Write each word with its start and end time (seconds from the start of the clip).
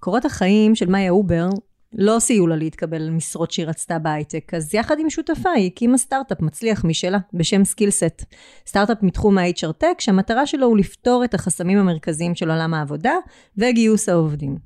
קורות 0.00 0.24
החיים 0.24 0.74
של 0.74 0.90
מיה 0.90 1.10
הובר 1.10 1.48
לא 1.92 2.18
סייעו 2.18 2.46
לה 2.46 2.56
להתקבל 2.56 3.02
למשרות 3.02 3.50
שהיא 3.50 3.66
רצתה 3.66 3.98
בהייטק, 3.98 4.54
אז 4.54 4.74
יחד 4.74 4.98
עם 4.98 5.10
שותפה 5.10 5.50
היא 5.50 5.66
הקימה 5.66 5.98
סטארט-אפ 5.98 6.40
מצליח 6.40 6.84
משלה, 6.84 7.18
בשם 7.34 7.64
סקילסט. 7.64 8.24
סטארט-אפ 8.66 9.02
מתחום 9.02 9.38
ה-HR 9.38 9.82
Tech, 9.82 9.94
שהמטרה 9.98 10.46
שלו 10.46 10.66
הוא 10.66 10.78
לפתור 10.78 11.24
את 11.24 11.34
החסמים 11.34 11.78
המרכזיים 11.78 12.34
של 12.34 12.50
עולם 12.50 12.74
העבודה 12.74 13.14
וגיוס 13.58 14.08
העובדים. 14.08 14.56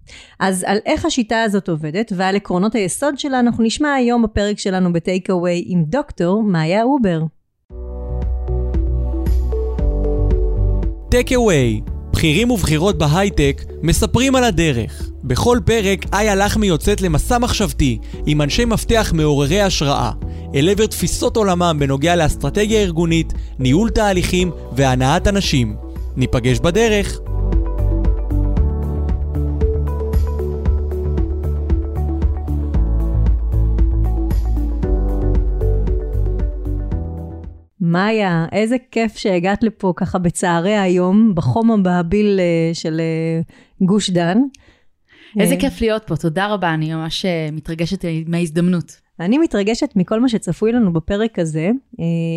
אז 0.41 0.65
על 0.69 0.79
איך 0.87 1.05
השיטה 1.05 1.43
הזאת 1.43 1.69
עובדת 1.69 2.13
ועל 2.17 2.37
עקרונות 2.37 2.75
היסוד 2.75 3.19
שלה 3.19 3.41
אנחנו 3.41 3.65
נשמע 3.65 3.93
היום 3.93 4.23
בפרק 4.23 4.59
שלנו 4.59 4.93
בטייק 4.93 5.31
אווי 5.31 5.65
עם 5.67 5.85
דוקטור 5.85 6.43
מיה 6.43 6.83
הובר. 6.83 7.21
טייק 11.11 11.33
אווי, 11.33 11.81
בכירים 12.15 12.51
ובכירות 12.51 12.99
בהייטק 12.99 13.65
מספרים 13.83 14.37
על 14.37 14.45
הדרך. 14.45 15.11
בכל 15.25 15.59
פרק 15.65 16.07
איה 16.13 16.35
לחמי 16.35 16.67
יוצאת 16.67 17.01
למסע 17.01 17.39
מחשבתי 17.39 17.99
עם 18.27 18.43
אנשי 18.43 18.65
מפתח 18.65 19.13
מעוררי 19.15 19.61
השראה, 19.61 20.11
אל 20.55 20.69
עבר 20.69 20.87
תפיסות 20.87 21.37
עולמם 21.37 21.77
בנוגע 21.81 22.17
לאסטרטגיה 22.17 22.81
ארגונית, 22.81 23.33
ניהול 23.59 23.91
תהליכים 23.91 24.51
והנעת 24.77 25.29
אנשים. 25.29 25.77
ניפגש 26.17 26.59
בדרך. 26.59 27.21
מאיה, 37.95 38.47
איזה 38.53 38.77
כיף 38.91 39.17
שהגעת 39.17 39.63
לפה 39.63 39.93
ככה 39.97 40.19
בצהרי 40.19 40.77
היום, 40.77 41.35
בחום 41.35 41.71
הבהביל 41.71 42.41
אה, 42.41 42.75
של 42.75 43.01
אה, 43.01 43.41
גוש 43.87 44.11
דן. 44.11 44.39
איזה 45.41 45.55
אה, 45.55 45.61
כיף 45.61 45.81
להיות 45.81 46.03
פה, 46.07 46.17
תודה 46.17 46.47
רבה, 46.47 46.75
אני 46.75 46.95
ממש 46.95 47.27
מתרגשת 47.53 48.05
מההזדמנות. 48.27 49.05
אני 49.21 49.39
מתרגשת 49.39 49.93
מכל 49.97 50.21
מה 50.21 50.29
שצפוי 50.29 50.73
לנו 50.73 50.93
בפרק 50.93 51.39
הזה, 51.39 51.71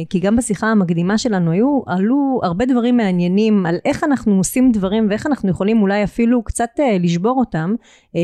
כי 0.10 0.20
גם 0.20 0.36
בשיחה 0.36 0.68
המקדימה 0.68 1.18
שלנו 1.18 1.52
היו, 1.52 1.82
עלו 1.86 2.40
הרבה 2.44 2.66
דברים 2.66 2.98
מעניינים 2.98 3.66
על 3.66 3.76
איך 3.86 4.04
אנחנו 4.04 4.38
עושים 4.38 4.72
דברים 4.72 5.08
ואיך 5.10 5.28
אנחנו 5.28 5.50
יכולים 5.50 5.82
אולי 5.82 6.04
אפילו 6.04 6.44
קצת 6.44 6.70
לשבור 7.00 7.40
אותם 7.40 7.74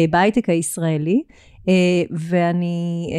בהייטק 0.09 0.49
הישראלי. 0.49 1.23
ואני 2.11 3.09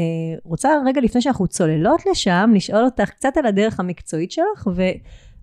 רוצה 0.45 0.69
רגע 0.87 1.01
לפני 1.01 1.23
שאנחנו 1.23 1.47
צוללות 1.47 2.03
לשם, 2.11 2.51
לשאול 2.55 2.85
אותך 2.85 3.11
קצת 3.11 3.37
על 3.37 3.47
הדרך 3.47 3.81
המקצועית 3.81 4.33
שלך, 4.33 4.69
ו... 4.75 4.83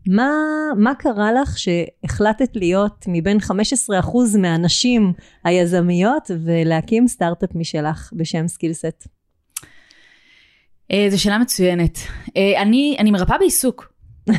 מה, 0.07 0.31
מה 0.77 0.95
קרה 0.95 1.31
לך 1.33 1.57
שהחלטת 1.57 2.55
להיות 2.55 3.05
מבין 3.07 3.38
15% 3.38 4.38
מהנשים 4.38 5.13
היזמיות 5.44 6.31
ולהקים 6.45 7.07
סטארט-אפ 7.07 7.49
משלך 7.55 8.13
בשם 8.16 8.47
סקילסט? 8.47 9.07
אה, 10.91 11.07
זו 11.09 11.22
שאלה 11.22 11.38
מצוינת. 11.38 11.97
אה, 12.38 12.61
אני, 12.61 12.95
אני 12.99 13.11
מרפאה 13.11 13.38
בעיסוק. 13.38 13.94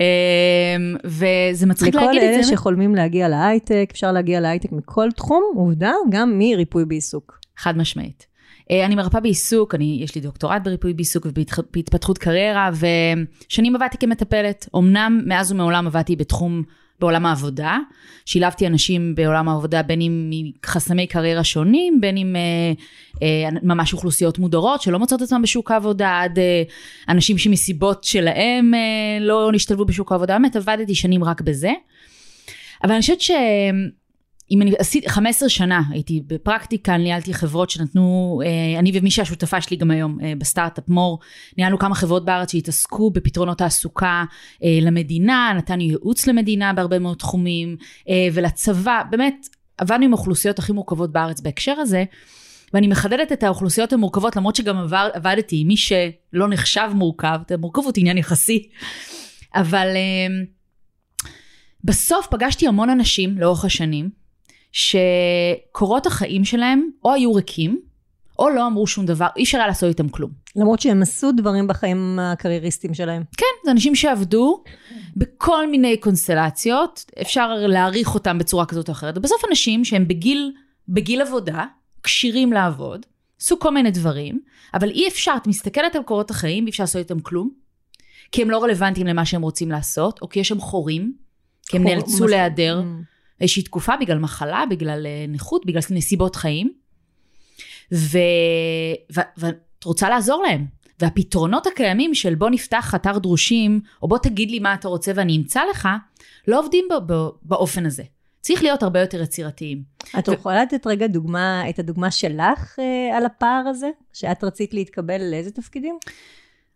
אה, 0.00 0.76
וזה 1.04 1.66
מצחיק 1.66 1.94
להגיד 1.94 2.22
את 2.22 2.28
זה. 2.28 2.28
לכל 2.28 2.34
אלה 2.34 2.42
שחולמים 2.42 2.94
להגיע 2.94 3.28
להייטק, 3.28 3.88
אפשר 3.90 4.12
להגיע 4.12 4.40
להייטק 4.40 4.72
מכל 4.72 5.08
תחום, 5.16 5.42
עובדה, 5.56 5.92
גם 6.10 6.38
מריפוי 6.38 6.84
בעיסוק. 6.84 7.38
חד 7.58 7.76
משמעית. 7.76 8.26
אה, 8.70 8.84
אני 8.84 8.94
מרפאה 8.94 9.20
בעיסוק, 9.20 9.74
אני, 9.74 9.98
יש 10.02 10.14
לי 10.14 10.20
דוקטורט 10.20 10.62
בריפוי 10.64 10.94
בעיסוק 10.94 11.26
ובהתפתחות 11.26 12.18
קריירה, 12.18 12.70
ושנים 12.72 13.76
עבדתי 13.76 13.98
כמטפלת. 13.98 14.68
אמנם 14.76 15.20
מאז 15.26 15.52
ומעולם 15.52 15.86
עבדתי 15.86 16.16
בתחום, 16.16 16.62
בעולם 17.00 17.26
העבודה. 17.26 17.78
שילבתי 18.26 18.66
אנשים 18.66 19.14
בעולם 19.14 19.48
העבודה, 19.48 19.82
בין 19.82 20.00
אם 20.00 20.30
מחסמי 20.64 21.06
קריירה 21.06 21.44
שונים, 21.44 22.00
בין 22.00 22.16
אם 22.16 22.36
אה, 22.36 22.72
אה, 23.22 23.50
ממש 23.62 23.92
אוכלוסיות 23.92 24.38
מודרות 24.38 24.82
שלא 24.82 24.98
מוצאות 24.98 25.22
עצמם 25.22 25.42
בשוק 25.42 25.70
העבודה, 25.70 26.20
עד 26.22 26.38
אה, 26.38 26.62
אנשים 27.08 27.38
שמסיבות 27.38 28.04
שלהם 28.04 28.74
אה, 28.74 29.18
לא 29.20 29.50
נשתלבו 29.52 29.84
בשוק 29.84 30.12
העבודה. 30.12 30.38
באמת 30.38 30.56
עבדתי 30.56 30.94
שנים 30.94 31.24
רק 31.24 31.40
בזה. 31.40 31.72
אבל 32.84 32.92
אני 32.92 33.00
חושבת 33.00 33.20
ש... 33.20 33.30
אם 34.50 34.62
אני 34.62 34.72
עשיתי 34.78 35.08
15 35.08 35.48
שנה 35.48 35.82
הייתי 35.90 36.22
בפרקטיקה, 36.26 36.96
ניהלתי 36.96 37.34
חברות 37.34 37.70
שנתנו, 37.70 38.40
אה, 38.44 38.78
אני 38.78 38.92
ומי 38.94 39.10
שהשותפה 39.10 39.60
שלי 39.60 39.76
גם 39.76 39.90
היום 39.90 40.18
אה, 40.22 40.32
בסטארט-אפ 40.38 40.88
מור, 40.88 41.18
ניהלנו 41.58 41.78
כמה 41.78 41.94
חברות 41.94 42.24
בארץ 42.24 42.52
שהתעסקו 42.52 43.10
בפתרונות 43.10 43.58
תעסוקה 43.58 44.24
אה, 44.64 44.78
למדינה, 44.82 45.52
נתנו 45.56 45.82
ייעוץ 45.82 46.26
למדינה 46.26 46.72
בהרבה 46.72 46.98
מאוד 46.98 47.16
תחומים, 47.16 47.76
ולצבא, 48.32 49.02
באמת 49.10 49.46
עבדנו 49.78 50.04
עם 50.04 50.12
האוכלוסיות 50.12 50.58
הכי 50.58 50.72
מורכבות 50.72 51.12
בארץ 51.12 51.40
בהקשר 51.40 51.72
הזה. 51.72 52.04
ואני 52.74 52.86
מחדדת 52.86 53.32
את 53.32 53.42
האוכלוסיות 53.42 53.92
המורכבות 53.92 54.36
למרות 54.36 54.56
שגם 54.56 54.76
עבר, 54.76 55.08
עבדתי 55.12 55.60
עם 55.60 55.68
מי 55.68 55.76
שלא 55.76 56.48
נחשב 56.48 56.90
מורכב, 56.94 57.38
מורכבות 57.58 57.98
עניין 57.98 58.18
יחסי, 58.18 58.68
אבל 59.54 59.88
בסוף 61.84 62.26
פגשתי 62.30 62.68
המון 62.68 62.90
אנשים 62.90 63.38
לאורך 63.38 63.64
השנים 63.64 64.10
שקורות 64.72 66.06
החיים 66.06 66.44
שלהם 66.44 66.88
או 67.04 67.12
היו 67.12 67.34
ריקים, 67.34 67.80
או 68.38 68.50
לא 68.50 68.66
אמרו 68.66 68.86
שום 68.86 69.06
דבר, 69.06 69.26
אי 69.36 69.42
אפשר 69.42 69.58
היה 69.58 69.66
לעשות 69.66 69.88
איתם 69.88 70.08
כלום. 70.08 70.30
למרות 70.56 70.80
שהם 70.80 71.02
עשו 71.02 71.32
דברים 71.32 71.66
בחיים 71.66 72.18
הקרייריסטיים 72.22 72.94
שלהם. 72.94 73.22
כן, 73.36 73.46
זה 73.64 73.70
אנשים 73.70 73.94
שעבדו 73.94 74.62
בכל 75.16 75.70
מיני 75.70 75.96
קונסטלציות, 75.96 77.10
אפשר 77.20 77.54
להעריך 77.54 78.14
אותם 78.14 78.38
בצורה 78.38 78.66
כזאת 78.66 78.88
או 78.88 78.92
אחרת. 78.92 79.18
ובסוף 79.18 79.44
אנשים 79.50 79.84
שהם 79.84 80.08
בגיל, 80.08 80.52
בגיל 80.88 81.22
עבודה, 81.22 81.64
כשירים 82.02 82.52
לעבוד, 82.52 83.06
עשו 83.40 83.58
כל 83.58 83.70
מיני 83.70 83.90
דברים, 83.90 84.40
אבל 84.74 84.90
אי 84.90 85.08
אפשר, 85.08 85.34
את 85.36 85.46
מסתכלת 85.46 85.96
על 85.96 86.02
קורות 86.02 86.30
החיים, 86.30 86.64
אי 86.66 86.70
אפשר 86.70 86.82
לעשות 86.82 86.98
איתם 86.98 87.20
כלום, 87.20 87.50
כי 88.32 88.42
הם 88.42 88.50
לא 88.50 88.62
רלוונטיים 88.62 89.06
למה 89.06 89.24
שהם 89.24 89.42
רוצים 89.42 89.70
לעשות, 89.70 90.22
או 90.22 90.28
כי 90.28 90.40
יש 90.40 90.48
שם 90.48 90.60
חורים, 90.60 91.12
כי 91.66 91.76
הם 91.76 91.82
חור, 91.82 91.92
נאלצו 91.92 92.24
מש... 92.24 92.30
להיעדר. 92.30 92.82
Mm. 92.82 93.04
איזושהי 93.40 93.62
תקופה 93.62 93.92
בגלל 94.00 94.18
מחלה, 94.18 94.64
בגלל 94.70 95.06
אה, 95.06 95.24
נכות, 95.28 95.66
בגלל 95.66 95.82
נסיבות 95.90 96.36
חיים. 96.36 96.72
ו... 97.92 98.18
ו... 99.16 99.20
ואת 99.36 99.84
רוצה 99.84 100.08
לעזור 100.08 100.42
להם. 100.42 100.66
והפתרונות 101.00 101.66
הקיימים 101.66 102.14
של 102.14 102.34
בוא 102.34 102.50
נפתח 102.50 102.94
אתר 102.94 103.18
דרושים, 103.18 103.80
או 104.02 104.08
בוא 104.08 104.18
תגיד 104.18 104.50
לי 104.50 104.58
מה 104.58 104.74
אתה 104.74 104.88
רוצה 104.88 105.12
ואני 105.14 105.36
אמצא 105.36 105.60
לך, 105.70 105.88
לא 106.48 106.60
עובדים 106.60 106.84
ב... 106.90 107.12
ב... 107.12 107.28
באופן 107.42 107.86
הזה. 107.86 108.02
צריך 108.40 108.62
להיות 108.62 108.82
הרבה 108.82 109.00
יותר 109.00 109.22
יצירתיים. 109.22 109.82
את 110.18 110.28
ו... 110.28 110.32
יכולה 110.32 110.62
לתת 110.62 110.86
רגע 110.86 111.06
דוגמה, 111.06 111.68
את 111.68 111.78
הדוגמה 111.78 112.10
שלך 112.10 112.78
אה, 112.78 113.16
על 113.16 113.26
הפער 113.26 113.64
הזה? 113.68 113.90
שאת 114.12 114.44
רצית 114.44 114.74
להתקבל 114.74 115.30
לאיזה 115.30 115.50
תפקידים? 115.50 115.98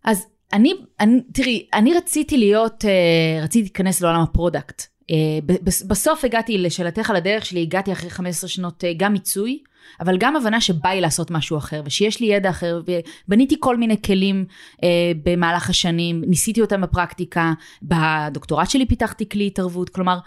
אז 0.04 0.26
אני, 0.52 0.72
אני, 1.00 1.20
תראי, 1.32 1.66
אני 1.74 1.94
רציתי 1.94 2.38
להיות, 2.38 2.84
אה, 2.84 3.44
רציתי 3.44 3.62
להיכנס 3.62 4.00
לעולם 4.00 4.20
ה 4.20 4.28
product. 4.28 4.91
אה, 5.12 5.54
בסוף 5.64 6.24
הגעתי 6.24 6.58
לשאלתך 6.58 7.10
על 7.10 7.16
הדרך 7.16 7.46
שלי, 7.46 7.62
הגעתי 7.62 7.92
אחרי 7.92 8.10
15 8.10 8.48
שנות 8.48 8.84
אה, 8.84 8.92
גם 8.96 9.12
מיצוי, 9.12 9.58
אבל 10.00 10.18
גם 10.18 10.36
הבנה 10.36 10.60
שבא 10.60 10.88
לי 10.88 11.00
לעשות 11.00 11.30
משהו 11.30 11.58
אחר, 11.58 11.82
ושיש 11.84 12.20
לי 12.20 12.26
ידע 12.26 12.50
אחר, 12.50 12.82
ובניתי 13.26 13.56
כל 13.60 13.76
מיני 13.76 14.02
כלים 14.02 14.44
אה, 14.84 14.88
במהלך 15.22 15.70
השנים, 15.70 16.24
ניסיתי 16.26 16.60
אותם 16.60 16.80
בפרקטיקה, 16.80 17.52
בדוקטורט 17.82 18.70
שלי 18.70 18.86
פיתחתי 18.86 19.28
כלי 19.28 19.46
התערבות, 19.46 19.88
כלומר, 19.88 20.18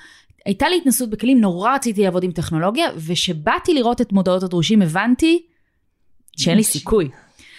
הייתה 0.45 0.69
לי 0.69 0.77
התנסות 0.77 1.09
בכלים, 1.09 1.41
נורא 1.41 1.75
רציתי 1.75 2.03
לעבוד 2.03 2.23
עם 2.23 2.31
טכנולוגיה, 2.31 2.87
וכשבאתי 2.97 3.73
לראות 3.73 4.01
את 4.01 4.13
מודעות 4.13 4.43
הדרושים, 4.43 4.81
הבנתי 4.81 5.45
שאין 6.37 6.57
לי 6.57 6.63
סיכוי. 6.63 7.09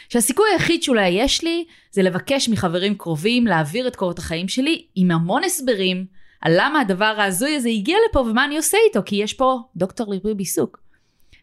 שהסיכוי 0.09 0.47
היחיד 0.53 0.82
שאולי 0.82 1.09
יש 1.09 1.44
לי, 1.44 1.65
זה 1.91 2.03
לבקש 2.03 2.48
מחברים 2.48 2.94
קרובים 2.94 3.47
להעביר 3.47 3.88
את 3.88 3.97
קורות 3.97 4.19
החיים 4.19 4.48
שלי 4.48 4.86
עם 4.94 5.10
המון 5.10 5.44
הסברים, 5.44 6.06
על 6.41 6.52
למה 6.56 6.80
הדבר 6.80 7.14
ההזוי 7.19 7.56
הזה 7.56 7.69
הגיע 7.69 7.97
לפה 8.10 8.20
ומה 8.20 8.44
אני 8.44 8.56
עושה 8.56 8.78
איתו, 8.88 9.00
כי 9.06 9.16
יש 9.16 9.34
פה 9.34 9.58
דוקטור 9.76 10.06
לריפוי 10.10 10.34
בעיסוק. 10.34 10.80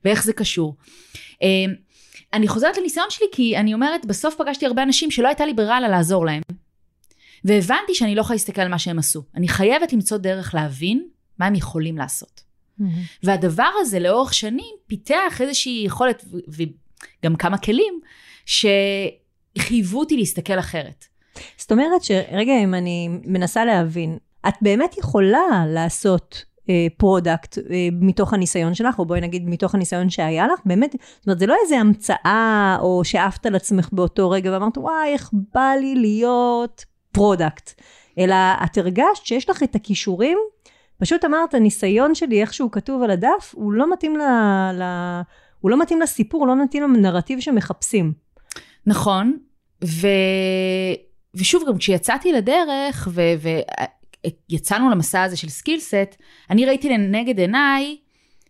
ואיך 0.05 0.23
זה 0.23 0.33
קשור. 0.33 0.75
אמ, 1.41 1.73
אני 2.34 2.47
חוזרת 2.47 2.78
לניסיון 2.78 3.07
שלי 3.09 3.28
כי 3.31 3.57
אני 3.57 3.73
אומרת, 3.73 4.05
בסוף 4.05 4.35
פגשתי 4.35 4.66
הרבה 4.66 4.84
אנשים 4.84 5.11
שלא 5.11 5.28
הייתה 5.28 5.45
לי 5.45 5.53
ברירה 5.53 5.78
אלא 5.78 5.87
לעזור 5.87 6.25
להם. 6.25 6.41
והבנתי 7.45 7.95
שאני 7.95 8.16
לא 8.16 8.22
יכולה 8.22 8.35
להסתכל 8.35 8.61
על 8.61 8.67
מה 8.67 8.79
שהם 8.79 8.99
עשו. 8.99 9.23
אני 9.35 9.47
חייבת 9.47 9.93
למצוא 9.93 10.17
דרך 10.17 10.55
להבין 10.55 11.07
מה 11.39 11.46
הם 11.46 11.55
יכולים 11.55 11.97
לעשות. 11.97 12.41
Mm-hmm. 12.41 12.84
והדבר 13.23 13.69
הזה 13.79 13.99
לאורך 13.99 14.34
שנים 14.34 14.75
פיתח 14.87 15.41
איזושהי 15.41 15.84
יכולת 15.85 16.25
וגם 16.47 17.35
כמה 17.35 17.57
כלים 17.57 17.99
שחייבו 18.46 19.99
אותי 19.99 20.17
להסתכל 20.17 20.59
אחרת. 20.59 21.05
זאת 21.57 21.72
אומרת 21.72 22.03
שרגע 22.03 22.53
אם 22.63 22.73
אני 22.73 23.09
מנסה 23.25 23.66
להבין, 23.66 24.17
את 24.47 24.53
באמת 24.61 24.97
יכולה 24.97 25.66
לעשות 25.67 26.45
product 26.97 27.58
אה, 27.58 27.61
אה, 27.61 27.64
מתוך 27.91 28.34
הניסיון 28.34 28.73
שלך, 28.73 28.99
או 28.99 29.05
בואי 29.05 29.22
נגיד 29.22 29.49
מתוך 29.49 29.75
הניסיון 29.75 30.09
שהיה 30.09 30.47
לך, 30.47 30.59
באמת, 30.66 30.91
זאת 30.91 31.28
אומרת, 31.28 31.40
זה 31.40 31.45
לא 31.45 31.55
איזה 31.63 31.79
המצאה, 31.79 32.78
או 32.79 33.01
שעפת 33.03 33.45
על 33.45 33.55
עצמך 33.55 33.90
באותו 33.91 34.29
רגע 34.29 34.51
ואמרת, 34.51 34.78
וואי, 34.78 35.13
איך 35.13 35.29
בא 35.53 35.72
לי 35.79 35.95
להיות 35.95 36.85
product, 37.11 37.81
אלא 38.19 38.35
את 38.63 38.78
הרגשת 38.78 39.25
שיש 39.25 39.49
לך 39.49 39.63
את 39.63 39.75
הכישורים, 39.75 40.37
פשוט 40.97 41.25
אמרת, 41.25 41.53
הניסיון 41.53 42.16
שלי, 42.16 42.41
איך 42.41 42.53
שהוא 42.53 42.72
כתוב 42.72 43.03
על 43.03 43.11
הדף, 43.11 43.53
הוא 43.55 43.73
לא 43.73 43.93
מתאים 43.93 44.17
ל... 44.17 44.22
ל... 44.73 44.84
הוא 45.59 45.72
לא 45.72 45.81
מתאים 45.81 46.01
לסיפור, 46.01 46.39
הוא 46.39 46.47
לא 46.47 46.63
מתאים 46.63 46.84
לנרטיב 46.84 47.39
שמחפשים. 47.39 48.13
נכון, 48.85 49.37
ו... 49.84 50.07
ושוב, 51.35 51.63
גם 51.67 51.78
כשיצאתי 51.78 52.31
לדרך, 52.31 53.07
ויצאנו 54.52 54.90
למסע 54.90 55.23
הזה 55.23 55.37
של 55.37 55.49
skillset, 55.49 56.16
אני 56.49 56.66
ראיתי 56.66 56.90
לנגד 56.90 57.40
עיניי 57.40 57.97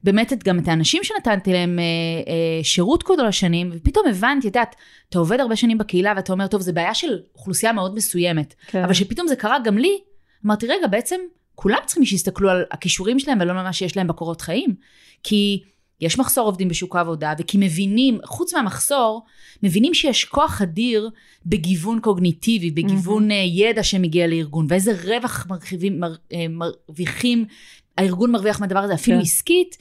באמת 0.03 0.33
את, 0.33 0.43
גם 0.43 0.59
את 0.59 0.67
האנשים 0.67 1.03
שנתתי 1.03 1.53
להם 1.53 1.79
אה, 1.79 1.83
אה, 1.83 2.63
שירות 2.63 3.03
כל 3.03 3.25
השנים, 3.25 3.69
ופתאום 3.73 4.07
הבנתי, 4.07 4.39
את 4.39 4.55
יודעת, 4.55 4.75
אתה 5.09 5.19
עובד 5.19 5.39
הרבה 5.39 5.55
שנים 5.55 5.77
בקהילה 5.77 6.13
ואתה 6.15 6.33
אומר, 6.33 6.47
טוב, 6.47 6.61
זה 6.61 6.73
בעיה 6.73 6.93
של 6.93 7.19
אוכלוסייה 7.35 7.73
מאוד 7.73 7.95
מסוימת, 7.95 8.53
כן. 8.67 8.83
אבל 8.83 8.93
שפתאום 8.93 9.27
זה 9.27 9.35
קרה 9.35 9.57
גם 9.63 9.77
לי, 9.77 9.99
אמרתי, 10.45 10.67
רגע, 10.67 10.87
בעצם 10.87 11.19
כולם 11.55 11.77
צריכים 11.85 12.05
שיסתכלו 12.05 12.49
על 12.49 12.63
הכישורים 12.71 13.19
שלהם 13.19 13.37
ולא 13.41 13.51
על 13.51 13.57
מה 13.63 13.73
שיש 13.73 13.97
להם 13.97 14.07
בקורות 14.07 14.41
חיים, 14.41 14.75
כי 15.23 15.63
יש 16.03 16.19
מחסור 16.19 16.45
עובדים 16.45 16.67
בשוק 16.67 16.95
העבודה, 16.95 17.33
וכי 17.39 17.57
מבינים, 17.57 18.19
חוץ 18.25 18.53
מהמחסור, 18.53 19.25
מבינים 19.63 19.93
שיש 19.93 20.25
כוח 20.25 20.61
אדיר 20.61 21.09
בגיוון 21.45 21.99
קוגניטיבי, 21.99 22.71
בגיוון 22.71 23.31
mm-hmm. 23.31 23.33
ידע 23.33 23.83
שמגיע 23.83 24.27
לארגון, 24.27 24.65
ואיזה 24.69 24.91
רווח 25.03 25.47
מרחיבים, 25.49 25.99
מר, 25.99 26.15
אה, 26.33 26.45
מרוויחים, 26.49 27.45
הארגון 27.97 28.31
מרוויח 28.31 28.61
מהדבר 28.61 28.79
הזה, 28.79 28.93
אפילו 28.93 29.17
כן. 29.17 29.21
עסקית. 29.21 29.77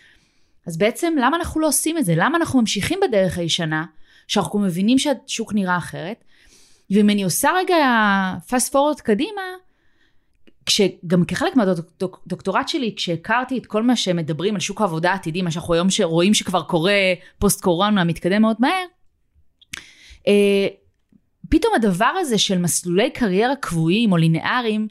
אז 0.67 0.79
בעצם 0.79 1.15
למה 1.21 1.37
אנחנו 1.37 1.61
לא 1.61 1.69
עושים 1.69 1.99
את 1.99 2.05
זה? 2.05 2.15
למה 2.17 2.39
אנחנו 2.39 2.61
ממשיכים 2.61 2.99
בדרך 3.09 3.39
הישנה, 3.39 3.85
שאנחנו 4.29 4.59
מבינים 4.59 4.99
שהשוק 4.99 5.55
נראה 5.55 5.77
אחרת? 5.77 6.25
ואם 6.91 7.11
אני 7.11 7.23
עושה 7.23 7.51
רגע 7.57 7.77
fast 8.49 8.71
forward 8.73 9.03
קדימה, 9.03 9.43
כשגם 10.67 11.25
כחלק 11.25 11.57
מהדוקטורט 11.57 12.69
שלי, 12.69 12.95
כשהכרתי 12.97 13.59
את 13.59 13.67
כל 13.67 13.83
מה 13.83 13.97
שמדברים 13.97 14.55
על 14.55 14.61
שוק 14.61 14.81
העבודה 14.81 15.11
העתידי, 15.11 15.43
מה 15.43 15.51
שאנחנו 15.51 15.75
היום 15.75 15.89
רואים 16.03 16.35
שכבר 16.35 16.63
קורה 16.63 16.93
פוסט 17.39 17.63
קורונה, 17.63 18.05
מתקדם 18.05 18.43
מאוד 18.43 18.57
מהר, 18.59 18.85
אה, 20.29 20.67
פתאום 21.49 21.75
הדבר 21.77 22.13
הזה 22.21 22.39
של 22.39 22.59
מסלולי 22.59 23.11
קריירה 23.11 23.57
קבועים 23.57 24.13
או 24.13 24.17
לינאריים, 24.17 24.89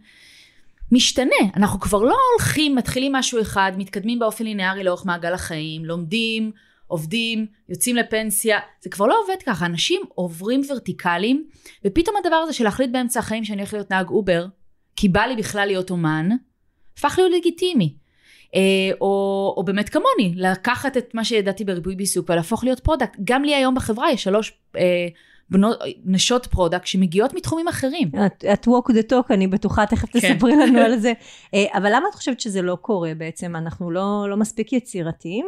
משתנה. 0.91 1.35
אנחנו 1.55 1.79
כבר 1.79 2.03
לא 2.03 2.17
הולכים, 2.33 2.75
מתחילים 2.75 3.11
משהו 3.11 3.41
אחד, 3.41 3.71
מתקדמים 3.77 4.19
באופן 4.19 4.43
לינארי 4.43 4.83
לאורך 4.83 5.05
מעגל 5.05 5.33
החיים, 5.33 5.85
לומדים, 5.85 6.51
עובדים, 6.87 7.45
יוצאים 7.69 7.95
לפנסיה, 7.95 8.59
זה 8.81 8.89
כבר 8.89 9.05
לא 9.05 9.21
עובד 9.23 9.43
ככה, 9.45 9.65
אנשים 9.65 10.01
עוברים 10.15 10.61
ורטיקלים, 10.69 11.47
ופתאום 11.85 12.15
הדבר 12.23 12.35
הזה 12.35 12.53
של 12.53 12.63
להחליט 12.63 12.91
באמצע 12.91 13.19
החיים 13.19 13.45
שאני 13.45 13.57
הולך 13.57 13.73
להיות 13.73 13.91
נהג 13.91 14.09
אובר, 14.09 14.45
כי 15.01 15.09
בא 15.09 15.21
לי 15.21 15.35
בכלל 15.35 15.65
להיות 15.65 15.91
אומן, 15.91 16.29
הפך 16.97 17.15
להיות 17.17 17.33
לגיטימי. 17.37 17.93
אה, 18.55 18.61
או, 19.01 19.53
או 19.57 19.63
באמת 19.63 19.89
כמוני, 19.89 20.33
לקחת 20.35 20.97
את 20.97 21.15
מה 21.15 21.25
שידעתי 21.25 21.63
בריפוי 21.63 21.95
בעיסוק 21.95 22.29
ולהפוך 22.29 22.63
להיות 22.63 22.79
product. 22.79 23.17
גם 23.23 23.43
לי 23.43 23.55
היום 23.55 23.75
בחברה 23.75 24.11
יש 24.11 24.23
שלוש 24.23 24.53
אה, 24.77 25.07
בנות, 25.49 25.77
נשות 26.05 26.45
product 26.45 26.87
שמגיעות 26.87 27.33
מתחומים 27.33 27.67
אחרים. 27.67 28.11
את, 28.25 28.45
את 28.53 28.67
walk 28.67 28.91
the 28.91 29.11
talk, 29.11 29.33
אני 29.33 29.47
בטוחה, 29.47 29.85
תכף 29.85 30.09
כן. 30.11 30.19
תספרי 30.19 30.55
לנו 30.55 30.79
על 30.79 30.99
זה. 30.99 31.13
אה, 31.53 31.65
אבל 31.73 31.95
למה 31.95 32.07
את 32.09 32.15
חושבת 32.15 32.39
שזה 32.39 32.61
לא 32.61 32.75
קורה 32.75 33.11
בעצם? 33.17 33.55
אנחנו 33.55 33.91
לא, 33.91 34.25
לא 34.29 34.37
מספיק 34.37 34.73
יצירתיים? 34.73 35.45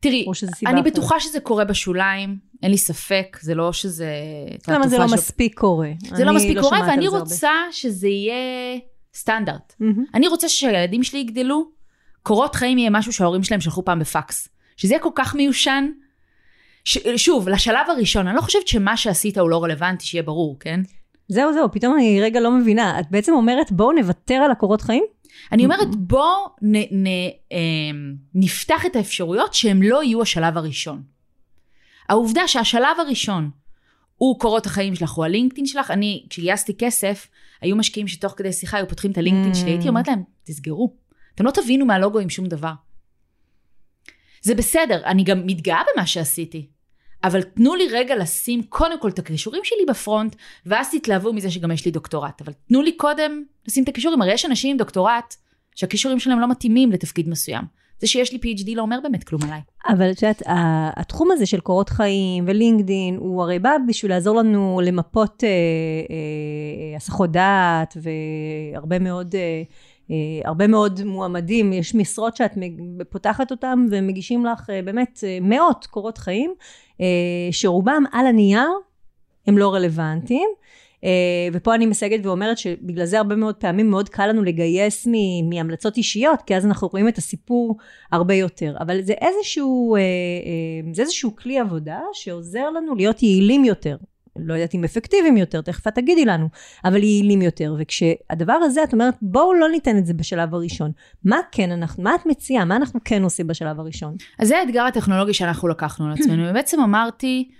תראי, 0.00 0.26
אני 0.66 0.80
אחרת? 0.80 0.92
בטוחה 0.92 1.20
שזה 1.20 1.40
קורה 1.40 1.64
בשוליים, 1.64 2.38
אין 2.62 2.70
לי 2.70 2.78
ספק, 2.78 3.38
זה 3.40 3.54
לא 3.54 3.72
שזה... 3.72 4.10
למה 4.68 4.88
זה 4.88 4.98
לא 4.98 5.08
של... 5.08 5.14
מספיק 5.14 5.58
קורה? 5.58 5.90
זה 6.14 6.24
לא 6.24 6.32
מספיק 6.32 6.56
לא 6.56 6.62
קורה, 6.62 6.80
ואני 6.80 7.08
רוצה. 7.08 7.50
שזה 7.72 8.08
יהיה 8.08 8.78
סטנדרט. 9.14 9.74
Mm-hmm. 9.82 10.00
אני 10.14 10.28
רוצה 10.28 10.48
שהילדים 10.48 11.02
שלי 11.02 11.18
יגדלו, 11.18 11.70
קורות 12.22 12.54
חיים 12.54 12.78
יהיה 12.78 12.90
משהו 12.90 13.12
שההורים 13.12 13.42
שלהם 13.42 13.60
שלחו 13.60 13.84
פעם 13.84 13.98
בפקס. 13.98 14.48
שזה 14.76 14.94
יהיה 14.94 15.02
כל 15.02 15.10
כך 15.14 15.34
מיושן, 15.34 15.90
ש... 16.84 16.98
שוב, 17.16 17.48
לשלב 17.48 17.86
הראשון, 17.88 18.26
אני 18.26 18.36
לא 18.36 18.40
חושבת 18.40 18.68
שמה 18.68 18.96
שעשית 18.96 19.38
הוא 19.38 19.50
לא 19.50 19.64
רלוונטי, 19.64 20.06
שיהיה 20.06 20.22
ברור, 20.22 20.56
כן? 20.60 20.80
זהו, 21.28 21.52
זהו, 21.52 21.72
פתאום 21.72 21.94
אני 21.94 22.20
רגע 22.22 22.40
לא 22.40 22.50
מבינה. 22.50 23.00
את 23.00 23.10
בעצם 23.10 23.32
אומרת, 23.32 23.72
בואו 23.72 23.92
נוותר 23.92 24.34
על 24.34 24.50
הקורות 24.50 24.80
חיים? 24.80 25.04
אני 25.52 25.64
אומרת, 25.64 25.96
בואו 25.96 26.46
נ, 26.62 26.76
נ, 26.76 27.06
אה, 27.52 27.58
נפתח 28.34 28.86
את 28.86 28.96
האפשרויות 28.96 29.54
שהם 29.54 29.82
לא 29.82 30.02
יהיו 30.02 30.22
השלב 30.22 30.56
הראשון. 30.56 31.02
העובדה 32.10 32.48
שהשלב 32.48 32.96
הראשון 32.98 33.50
הוא 34.16 34.38
קורות 34.38 34.66
החיים 34.66 34.94
שלך, 34.94 35.10
הוא 35.10 35.24
הלינקדאין 35.24 35.66
שלך, 35.66 35.90
אני, 35.90 36.26
כשגייסתי 36.30 36.74
כסף, 36.78 37.28
היו 37.60 37.76
משקיעים 37.76 38.08
שתוך 38.08 38.34
כדי 38.36 38.52
שיחה 38.52 38.76
היו 38.76 38.88
פותחים 38.88 39.10
את 39.10 39.18
הלינקדאין 39.18 39.54
שלי, 39.54 39.70
הייתי 39.70 39.88
אומרת 39.88 40.08
להם, 40.08 40.22
תסגרו. 40.44 40.94
אתם 41.34 41.44
לא 41.44 41.50
תבינו 41.50 41.86
מהלוגו 41.86 42.18
עם 42.18 42.30
שום 42.30 42.46
דבר. 42.46 42.72
זה 44.42 44.54
בסדר, 44.54 45.02
אני 45.04 45.24
גם 45.24 45.46
מתגאה 45.46 45.80
במה 45.94 46.06
שעשיתי. 46.06 46.66
אבל 47.24 47.42
תנו 47.42 47.74
לי 47.74 47.88
רגע 47.88 48.16
לשים 48.16 48.62
קודם 48.62 49.00
כל 49.00 49.08
את 49.08 49.18
הכישורים 49.18 49.60
שלי 49.64 49.84
בפרונט, 49.88 50.36
ואז 50.66 50.90
תתלהבו 50.90 51.32
מזה 51.32 51.50
שגם 51.50 51.70
יש 51.70 51.84
לי 51.84 51.90
דוקטורט. 51.90 52.40
אבל 52.40 52.52
תנו 52.68 52.82
לי 52.82 52.92
קודם 52.92 53.44
לשים 53.68 53.84
את 53.84 53.88
הכישורים. 53.88 54.22
הרי 54.22 54.32
יש 54.32 54.44
אנשים 54.44 54.70
עם 54.70 54.76
דוקטורט 54.76 55.36
שהכישורים 55.74 56.20
שלהם 56.20 56.40
לא 56.40 56.48
מתאימים 56.48 56.92
לתפקיד 56.92 57.28
מסוים. 57.28 57.64
זה 58.00 58.06
שיש 58.06 58.32
לי 58.32 58.38
PhD 58.38 58.70
לא 58.74 58.82
אומר 58.82 58.98
באמת 59.02 59.24
כלום 59.24 59.42
עליי. 59.42 59.60
אבל 59.88 60.10
את 60.10 60.22
יודעת, 60.22 60.42
התחום 60.96 61.30
הזה 61.30 61.46
של 61.46 61.60
קורות 61.60 61.88
חיים 61.88 62.44
ולינקדין, 62.46 63.16
הוא 63.16 63.42
הרי 63.42 63.58
בא 63.58 63.70
בשביל 63.88 64.10
לעזור 64.10 64.36
לנו 64.36 64.80
למפות 64.84 65.44
אה, 65.44 65.48
אה, 65.48 66.96
הסחות 66.96 67.30
דעת 67.32 67.96
והרבה 68.72 68.98
מאוד... 68.98 69.34
אה, 69.34 69.62
אה, 70.10 70.48
הרבה 70.48 70.66
מאוד 70.66 71.04
מועמדים, 71.04 71.72
יש 71.72 71.94
משרות 71.94 72.36
שאת 72.36 72.52
פותחת 73.10 73.50
אותם 73.50 73.86
ומגישים 73.90 74.46
לך 74.46 74.70
אה, 74.70 74.82
באמת 74.82 75.24
אה, 75.26 75.38
מאות 75.40 75.86
קורות 75.86 76.18
חיים, 76.18 76.54
שרובם 77.50 78.04
על 78.12 78.26
הנייר 78.26 78.68
הם 79.46 79.58
לא 79.58 79.74
רלוונטיים. 79.74 80.48
ופה 81.52 81.74
אני 81.74 81.86
מסייגת 81.86 82.26
ואומרת 82.26 82.58
שבגלל 82.58 83.04
זה 83.04 83.18
הרבה 83.18 83.36
מאוד 83.36 83.54
פעמים 83.54 83.90
מאוד 83.90 84.08
קל 84.08 84.26
לנו 84.26 84.42
לגייס 84.42 85.08
מהמלצות 85.48 85.96
אישיות, 85.96 86.42
כי 86.42 86.56
אז 86.56 86.66
אנחנו 86.66 86.88
רואים 86.88 87.08
את 87.08 87.18
הסיפור 87.18 87.76
הרבה 88.12 88.34
יותר. 88.34 88.74
אבל 88.80 89.02
זה 89.02 89.12
איזשהו, 89.12 89.96
זה 90.92 91.02
איזשהו 91.02 91.36
כלי 91.36 91.58
עבודה 91.58 92.00
שעוזר 92.12 92.70
לנו 92.70 92.94
להיות 92.94 93.22
יעילים 93.22 93.64
יותר. 93.64 93.96
לא 94.36 94.54
יודעת 94.54 94.74
אם 94.74 94.84
אפקטיביים 94.84 95.36
יותר, 95.36 95.60
תכף 95.60 95.88
את 95.88 95.94
תגידי 95.94 96.24
לנו, 96.24 96.48
אבל 96.84 97.02
יעילים 97.02 97.42
יותר. 97.42 97.74
וכשהדבר 97.78 98.52
הזה, 98.52 98.84
את 98.84 98.92
אומרת, 98.92 99.14
בואו 99.22 99.54
לא 99.54 99.68
ניתן 99.68 99.98
את 99.98 100.06
זה 100.06 100.14
בשלב 100.14 100.54
הראשון. 100.54 100.92
מה 101.24 101.36
כן 101.52 101.70
אנחנו, 101.70 102.02
מה 102.02 102.14
את 102.14 102.26
מציעה? 102.26 102.64
מה 102.64 102.76
אנחנו 102.76 103.00
כן 103.04 103.22
עושים 103.22 103.46
בשלב 103.46 103.80
הראשון? 103.80 104.14
אז 104.38 104.48
זה 104.48 104.58
האתגר 104.58 104.82
הטכנולוגי 104.82 105.34
שאנחנו 105.34 105.68
לקחנו 105.68 106.06
על 106.06 106.12
עצמנו, 106.12 106.42
ובעצם 106.50 106.80
אמרתי, 106.80 107.50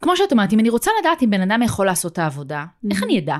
כמו 0.00 0.16
שאת 0.16 0.32
אומרת, 0.32 0.52
אם 0.52 0.60
אני 0.60 0.68
רוצה 0.68 0.90
לדעת 1.00 1.22
אם 1.22 1.30
בן 1.30 1.40
אדם 1.50 1.62
יכול 1.62 1.86
לעשות 1.86 2.12
את 2.12 2.18
העבודה, 2.18 2.64
איך 2.90 3.02
אני 3.02 3.18
אדע? 3.18 3.36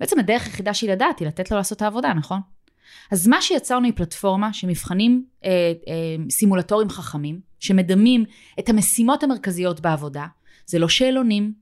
בעצם 0.00 0.18
הדרך 0.18 0.44
היחידה 0.46 0.74
שהיא 0.74 0.90
לדעת 0.90 1.18
היא 1.18 1.28
לתת 1.28 1.50
לו 1.50 1.56
לעשות 1.56 1.76
את 1.76 1.82
העבודה, 1.82 2.12
נכון? 2.14 2.40
אז 3.10 3.28
מה 3.28 3.42
שיצרנו 3.42 3.84
היא 3.84 3.92
פלטפורמה 3.96 4.52
שמבחנים 4.52 5.24
אה, 5.44 5.50
אה, 5.88 6.24
סימולטוריים 6.30 6.90
חכמים, 6.90 7.40
שמדמים 7.60 8.24
את 8.58 8.68
המשימות 8.68 9.22
המרכזיות 9.22 9.80
בעבודה. 9.80 10.26
זה 10.66 10.78
לא 10.78 10.88
שאלונים, 10.88 11.52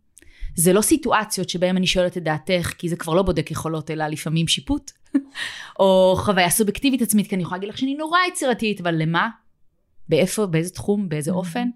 זה 0.55 0.73
לא 0.73 0.81
סיטואציות 0.81 1.49
שבהן 1.49 1.77
אני 1.77 1.87
שואלת 1.87 2.17
את 2.17 2.23
דעתך, 2.23 2.73
כי 2.79 2.89
זה 2.89 2.97
כבר 2.97 3.15
לא 3.15 3.23
בודק 3.23 3.51
יכולות, 3.51 3.91
אלא 3.91 4.07
לפעמים 4.07 4.49
שיפוט, 4.49 4.91
או 5.81 6.15
חוויה 6.19 6.51
סובייקטיבית 6.51 7.03
עצמית, 7.03 7.27
כי 7.29 7.35
אני 7.35 7.43
יכולה 7.43 7.57
להגיד 7.57 7.69
לך 7.69 7.79
שאני 7.79 7.95
נורא 7.95 8.19
יצירתית, 8.29 8.81
אבל 8.81 8.95
למה? 8.95 9.29
באיפה, 10.09 10.47
באיזה 10.47 10.71
תחום, 10.71 11.09
באיזה 11.09 11.31
mm-hmm. 11.31 11.35
אופן? 11.35 11.69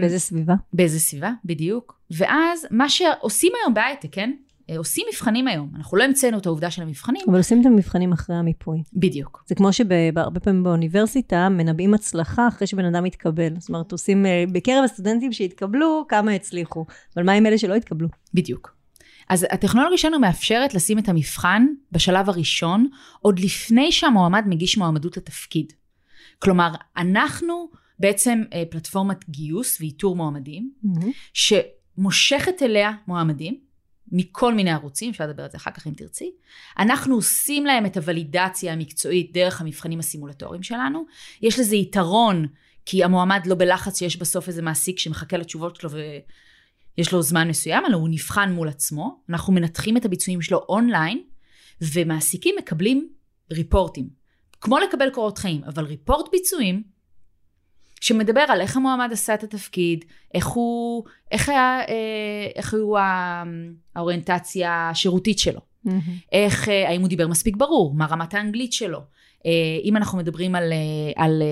באיזה 0.00 0.18
סביבה? 0.18 0.54
באיזה 0.72 1.00
סביבה, 1.00 1.30
בדיוק. 1.44 2.00
ואז 2.10 2.66
מה 2.70 2.88
שעושים 2.88 3.52
היום 3.62 3.74
בהייטק, 3.74 4.08
כן? 4.12 4.32
אה, 4.70 4.78
עושים 4.78 5.06
מבחנים 5.12 5.48
היום. 5.48 5.70
אנחנו 5.76 5.96
לא 5.96 6.04
המצאנו 6.04 6.38
את 6.38 6.46
העובדה 6.46 6.70
של 6.70 6.82
המבחנים. 6.82 7.22
אבל 7.28 7.36
עושים 7.36 7.60
את 7.60 7.66
המבחנים 7.66 8.12
אחרי 8.12 8.36
המיפוי. 8.36 8.82
בדיוק. 8.92 9.44
זה 9.46 9.54
כמו 9.54 9.72
שהרבה 9.72 10.40
פעמים 10.40 10.62
באוניברסיטה 10.62 11.48
מנבאים 11.48 11.94
הצלחה 11.94 12.48
אחרי 12.48 12.66
שבן 12.66 12.84
אדם 12.84 13.06
יתקבל. 13.06 13.54
זאת 13.58 13.68
אומרת, 13.68 13.92
עושים 13.92 14.26
אה, 14.26 14.44
בקרב 14.52 14.84
הסטודנטים 14.84 15.32
שהתקבלו, 15.32 16.04
כמה 16.08 16.32
הצליחו. 16.32 16.84
אבל 17.16 17.24
מה 17.24 17.32
עם 17.32 17.46
אלה 17.46 17.58
שלא 17.58 17.74
התקבלו? 17.74 18.08
בדיוק. 18.34 18.74
אז 19.28 19.46
הטכנולוגיה 19.50 19.98
שלנו 19.98 20.18
מאפשרת 20.18 20.74
לשים 20.74 20.98
את 20.98 21.08
המבחן 21.08 21.66
בשלב 21.92 22.28
הראשון, 22.28 22.88
עוד 23.20 23.38
לפני 23.38 23.92
שהמועמד 23.92 24.44
מגיש 24.46 24.78
מועמדות 24.78 25.16
לתפקיד. 25.16 25.72
כלומר, 26.38 26.72
אנחנו 26.96 27.68
בעצם 28.02 28.42
אה, 28.52 28.62
פלטפורמת 28.70 29.30
גיוס 29.30 29.80
ואיתור 29.80 30.16
מועמדים, 30.16 30.72
mm-hmm. 30.84 31.06
שמושכת 31.32 32.62
אליה 32.62 32.92
מועמדים, 33.06 33.60
מכל 34.12 34.54
מיני 34.54 34.70
ערוצים, 34.70 35.10
אפשר 35.10 35.26
לדבר 35.26 35.42
על 35.42 35.50
זה 35.50 35.56
אחר 35.56 35.70
כך 35.70 35.86
אם 35.86 35.92
תרצי. 35.92 36.30
אנחנו 36.78 37.14
עושים 37.14 37.66
להם 37.66 37.86
את 37.86 37.96
הוולידציה 37.96 38.72
המקצועית 38.72 39.32
דרך 39.32 39.60
המבחנים 39.60 39.98
הסימולטוריים 39.98 40.62
שלנו. 40.62 41.04
יש 41.42 41.58
לזה 41.58 41.76
יתרון, 41.76 42.46
כי 42.86 43.04
המועמד 43.04 43.46
לא 43.46 43.54
בלחץ 43.54 43.98
שיש 43.98 44.16
בסוף 44.16 44.48
איזה 44.48 44.62
מעסיק 44.62 44.98
שמחכה 44.98 45.36
לתשובות 45.36 45.76
שלו 45.76 45.90
ויש 45.90 47.12
לו 47.12 47.22
זמן 47.22 47.48
מסוים, 47.48 47.86
אלא 47.86 47.96
הוא 47.96 48.08
נבחן 48.08 48.52
מול 48.52 48.68
עצמו. 48.68 49.20
אנחנו 49.28 49.52
מנתחים 49.52 49.96
את 49.96 50.04
הביצועים 50.04 50.42
שלו 50.42 50.64
אונליין, 50.68 51.22
ומעסיקים 51.80 52.54
מקבלים 52.58 53.08
ריפורטים. 53.52 54.08
כמו 54.60 54.78
לקבל 54.78 55.10
קורות 55.10 55.38
חיים, 55.38 55.64
אבל 55.64 55.84
ריפורט 55.84 56.28
ביצועים, 56.32 56.91
שמדבר 58.02 58.44
על 58.48 58.60
איך 58.60 58.76
המועמד 58.76 59.08
עשה 59.12 59.34
את 59.34 59.42
התפקיד, 59.42 60.04
איך 60.34 60.46
הוא, 60.46 61.04
איך 61.30 61.48
היה, 61.48 61.80
אה, 61.88 61.94
איך 62.54 62.74
הוא 62.74 62.98
האוריינטציה 63.94 64.90
השירותית 64.90 65.38
שלו, 65.38 65.60
mm-hmm. 65.60 65.90
איך, 66.32 66.68
אה, 66.68 66.88
האם 66.88 67.00
הוא 67.00 67.08
דיבר 67.08 67.28
מספיק 67.28 67.56
ברור, 67.56 67.94
מה 67.94 68.06
רמת 68.06 68.34
האנגלית 68.34 68.72
שלו. 68.72 68.98
אה, 69.46 69.50
אם 69.84 69.96
אנחנו 69.96 70.18
מדברים 70.18 70.54
על, 70.54 70.72
על, 71.16 71.42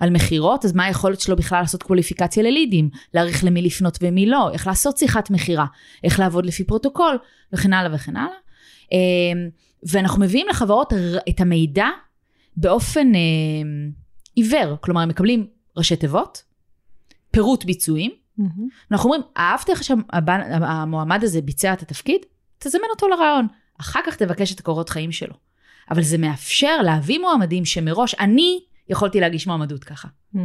על 0.00 0.10
מכירות, 0.10 0.64
אז 0.64 0.74
מה 0.74 0.84
היכולת 0.84 1.20
שלו 1.20 1.36
בכלל 1.36 1.60
לעשות 1.60 1.82
קווליפיקציה 1.82 2.42
ללידים, 2.42 2.90
להעריך 3.14 3.44
למי 3.44 3.62
לפנות 3.62 3.98
ומי 4.02 4.26
לא, 4.26 4.50
איך 4.52 4.66
לעשות 4.66 4.98
שיחת 4.98 5.30
מכירה, 5.30 5.66
איך 6.04 6.20
לעבוד 6.20 6.46
לפי 6.46 6.64
פרוטוקול, 6.64 7.18
וכן 7.52 7.72
הלאה 7.72 7.94
וכן 7.94 8.16
הלאה. 8.16 8.36
ואנחנו 9.82 10.22
מביאים 10.22 10.46
לחברות 10.50 10.92
את 11.28 11.40
המידע 11.40 11.88
באופן 12.56 13.12
עיוור, 14.34 14.76
כלומר 14.80 15.00
הם 15.00 15.08
מקבלים 15.08 15.57
ראשי 15.78 15.96
תיבות, 15.96 16.42
פירוט 17.30 17.64
ביצועים. 17.64 18.10
Mm-hmm. 18.10 18.42
אנחנו 18.92 19.10
אומרים, 19.10 19.22
אהבת 19.36 19.70
איך 19.70 19.84
שהמועמד 19.84 21.24
הזה 21.24 21.42
ביצע 21.42 21.72
את 21.72 21.82
התפקיד? 21.82 22.20
תזמן 22.58 22.80
אותו 22.90 23.08
לרעיון. 23.08 23.46
אחר 23.80 24.00
כך 24.06 24.16
תבקש 24.16 24.54
את 24.54 24.60
הקורות 24.60 24.88
חיים 24.88 25.12
שלו. 25.12 25.34
אבל 25.90 26.02
זה 26.02 26.18
מאפשר 26.18 26.82
להביא 26.82 27.18
מועמדים 27.18 27.64
שמראש, 27.64 28.14
אני 28.14 28.60
יכולתי 28.88 29.20
להגיש 29.20 29.46
מועמדות 29.46 29.84
ככה. 29.84 30.08
Mm-hmm. 30.34 30.38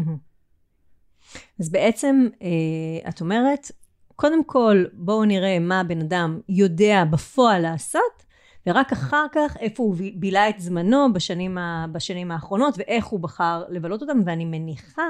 אז 1.60 1.70
בעצם, 1.70 2.28
אה, 2.42 3.10
את 3.10 3.22
אומרת, 3.22 3.72
קודם 4.16 4.44
כל, 4.44 4.84
בואו 4.94 5.25
נראה 5.25 5.60
מה 5.60 5.80
הבן 5.80 6.02
אדם 6.02 6.40
יודע 6.50 7.04
בפועל 7.12 7.62
לעשות, 7.62 8.23
ורק 8.67 8.91
אחר 8.91 9.25
כך 9.32 9.58
איפה 9.60 9.84
הוא 9.84 9.96
בילה 10.15 10.50
את 10.50 10.60
זמנו 10.60 11.13
בשנים, 11.13 11.58
ה, 11.58 11.86
בשנים 11.91 12.32
האחרונות 12.32 12.75
ואיך 12.77 13.05
הוא 13.05 13.20
בחר 13.20 13.63
לבלות 13.70 14.01
אותם 14.01 14.20
ואני 14.25 14.46
מניחה 14.46 15.08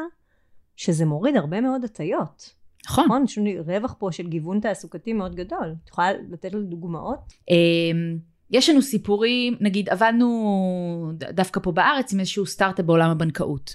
שזה 0.75 1.05
מוריד 1.05 1.35
הרבה 1.35 1.61
מאוד 1.61 1.83
הטיות. 1.83 2.63
נכון. 2.85 3.05
נכון, 3.05 3.23
יש 3.23 3.37
לנו 3.37 3.49
רווח 3.65 3.95
פה 3.99 4.09
של 4.11 4.27
גיוון 4.27 4.59
תעסוקתי 4.59 5.13
מאוד 5.13 5.35
גדול. 5.35 5.75
את 5.83 5.89
יכולה 5.89 6.13
לתת 6.31 6.53
לנו 6.53 6.63
דוגמאות? 6.63 7.19
אמ, 7.49 8.17
יש 8.51 8.69
לנו 8.69 8.81
סיפורים, 8.81 9.57
נגיד 9.59 9.89
עבדנו 9.89 11.11
דווקא 11.33 11.59
פה 11.63 11.71
בארץ 11.71 12.13
עם 12.13 12.19
איזשהו 12.19 12.45
סטארט-אפ 12.45 12.85
בעולם 12.85 13.09
הבנקאות. 13.09 13.73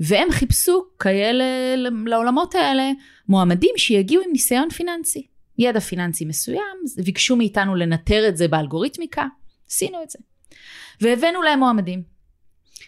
והם 0.00 0.30
חיפשו 0.30 0.84
כאלה 0.98 1.44
לעולמות 2.06 2.54
האלה 2.54 2.90
מועמדים 3.28 3.70
שיגיעו 3.76 4.22
עם 4.22 4.32
ניסיון 4.32 4.70
פיננסי. 4.70 5.26
ידע 5.58 5.80
פיננסי 5.80 6.24
מסוים, 6.24 6.76
ביקשו 7.04 7.36
מאיתנו 7.36 7.74
לנטר 7.74 8.28
את 8.28 8.36
זה 8.36 8.48
באלגוריתמיקה, 8.48 9.26
עשינו 9.68 10.02
את 10.02 10.10
זה. 10.10 10.18
והבאנו 11.00 11.42
להם 11.42 11.58
מועמדים. 11.58 12.02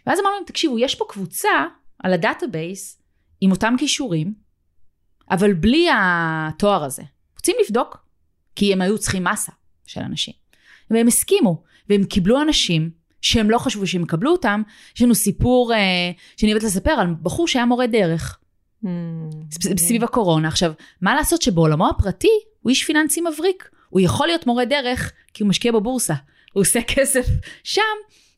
ואז 0.07 0.21
אמרנו 0.21 0.35
להם, 0.35 0.45
תקשיבו, 0.47 0.79
יש 0.79 0.95
פה 0.95 1.05
קבוצה 1.09 1.49
על 1.99 2.13
ה 2.13 2.23
database 2.23 3.03
עם 3.41 3.51
אותם 3.51 3.75
כישורים, 3.79 4.35
אבל 5.31 5.53
בלי 5.55 5.89
התואר 5.93 6.85
הזה. 6.85 7.03
רוצים 7.37 7.57
לבדוק, 7.65 8.07
כי 8.57 8.73
הם 8.73 8.81
היו 8.81 8.99
צריכים 8.99 9.25
מסה 9.25 9.53
של 9.87 10.01
אנשים. 10.01 10.35
והם 10.91 11.07
הסכימו, 11.07 11.63
והם 11.89 12.05
קיבלו 12.05 12.43
אנשים 12.43 12.91
שהם 13.21 13.51
לא 13.51 13.59
חשבו 13.59 13.87
שהם 13.87 14.03
יקבלו 14.03 14.33
אותם. 14.33 14.63
יש 14.97 15.03
לנו 15.03 15.15
סיפור 15.15 15.75
אה, 15.75 15.79
שאני 16.37 16.53
אוהבת 16.53 16.65
לספר 16.65 16.91
על 16.91 17.15
בחור 17.23 17.49
שהיה 17.49 17.67
מורה 17.67 17.87
דרך. 17.87 18.39
Mm, 18.85 18.89
סביב 19.79 20.05
הקורונה. 20.05 20.49
עכשיו, 20.49 20.73
מה 21.01 21.15
לעשות 21.15 21.43
שבעולמו 21.43 21.89
הפרטי 21.89 22.39
הוא 22.63 22.71
איש 22.71 22.85
פיננסי 22.85 23.21
מבריק. 23.21 23.71
הוא 23.89 24.01
יכול 24.01 24.27
להיות 24.27 24.47
מורה 24.47 24.65
דרך 24.65 25.13
כי 25.35 25.43
הוא 25.43 25.49
משקיע 25.49 25.73
בבורסה. 25.73 26.15
הוא 26.53 26.61
עושה 26.61 26.81
כסף 26.95 27.27
שם, 27.65 27.83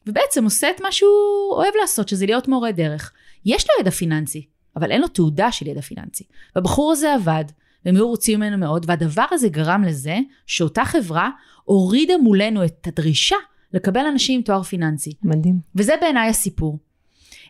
ובעצם 0.06 0.44
עושה 0.44 0.70
את 0.70 0.80
מה 0.80 0.92
שהוא 0.92 1.52
אוהב 1.52 1.72
לעשות, 1.80 2.08
שזה 2.08 2.26
להיות 2.26 2.48
מורה 2.48 2.72
דרך. 2.72 3.12
יש 3.44 3.64
לו 3.64 3.80
ידע 3.80 3.90
פיננסי, 3.90 4.46
אבל 4.76 4.92
אין 4.92 5.00
לו 5.00 5.08
תעודה 5.08 5.52
של 5.52 5.66
ידע 5.66 5.80
פיננסי. 5.80 6.24
והבחור 6.56 6.92
הזה 6.92 7.14
עבד, 7.14 7.44
והם 7.84 7.96
היו 7.96 8.08
רוצים 8.08 8.40
ממנו 8.40 8.58
מאוד, 8.58 8.84
והדבר 8.88 9.26
הזה 9.30 9.48
גרם 9.48 9.84
לזה 9.84 10.18
שאותה 10.46 10.84
חברה 10.84 11.30
הורידה 11.64 12.16
מולנו 12.16 12.64
את 12.64 12.86
הדרישה 12.86 13.36
לקבל 13.74 14.06
אנשים 14.06 14.36
עם 14.36 14.42
תואר 14.42 14.62
פיננסי. 14.62 15.12
מדהים. 15.22 15.60
וזה 15.74 15.94
בעיניי 16.00 16.28
הסיפור. 16.28 16.78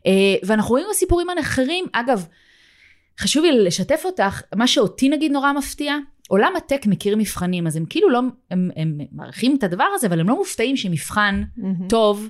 אה, 0.06 0.34
ואנחנו 0.42 0.70
רואים 0.70 0.86
בסיפורים 0.90 1.30
האחרים, 1.30 1.84
אגב, 1.92 2.26
חשוב 3.18 3.44
לי 3.44 3.64
לשתף 3.64 4.02
אותך, 4.04 4.42
מה 4.54 4.66
שאותי 4.66 5.08
נגיד 5.08 5.32
נורא 5.32 5.52
מפתיע, 5.52 5.96
עולם 6.30 6.52
הטק 6.56 6.86
מכיר 6.86 7.16
מבחנים, 7.16 7.66
אז 7.66 7.76
הם 7.76 7.84
כאילו 7.84 8.10
לא, 8.10 8.20
הם, 8.50 8.70
הם 8.76 8.98
מעריכים 9.12 9.56
את 9.58 9.64
הדבר 9.64 9.84
הזה, 9.94 10.06
אבל 10.06 10.20
הם 10.20 10.28
לא 10.28 10.36
מופתעים 10.36 10.76
שמבחן 10.76 11.42
mm-hmm. 11.58 11.88
טוב, 11.88 12.28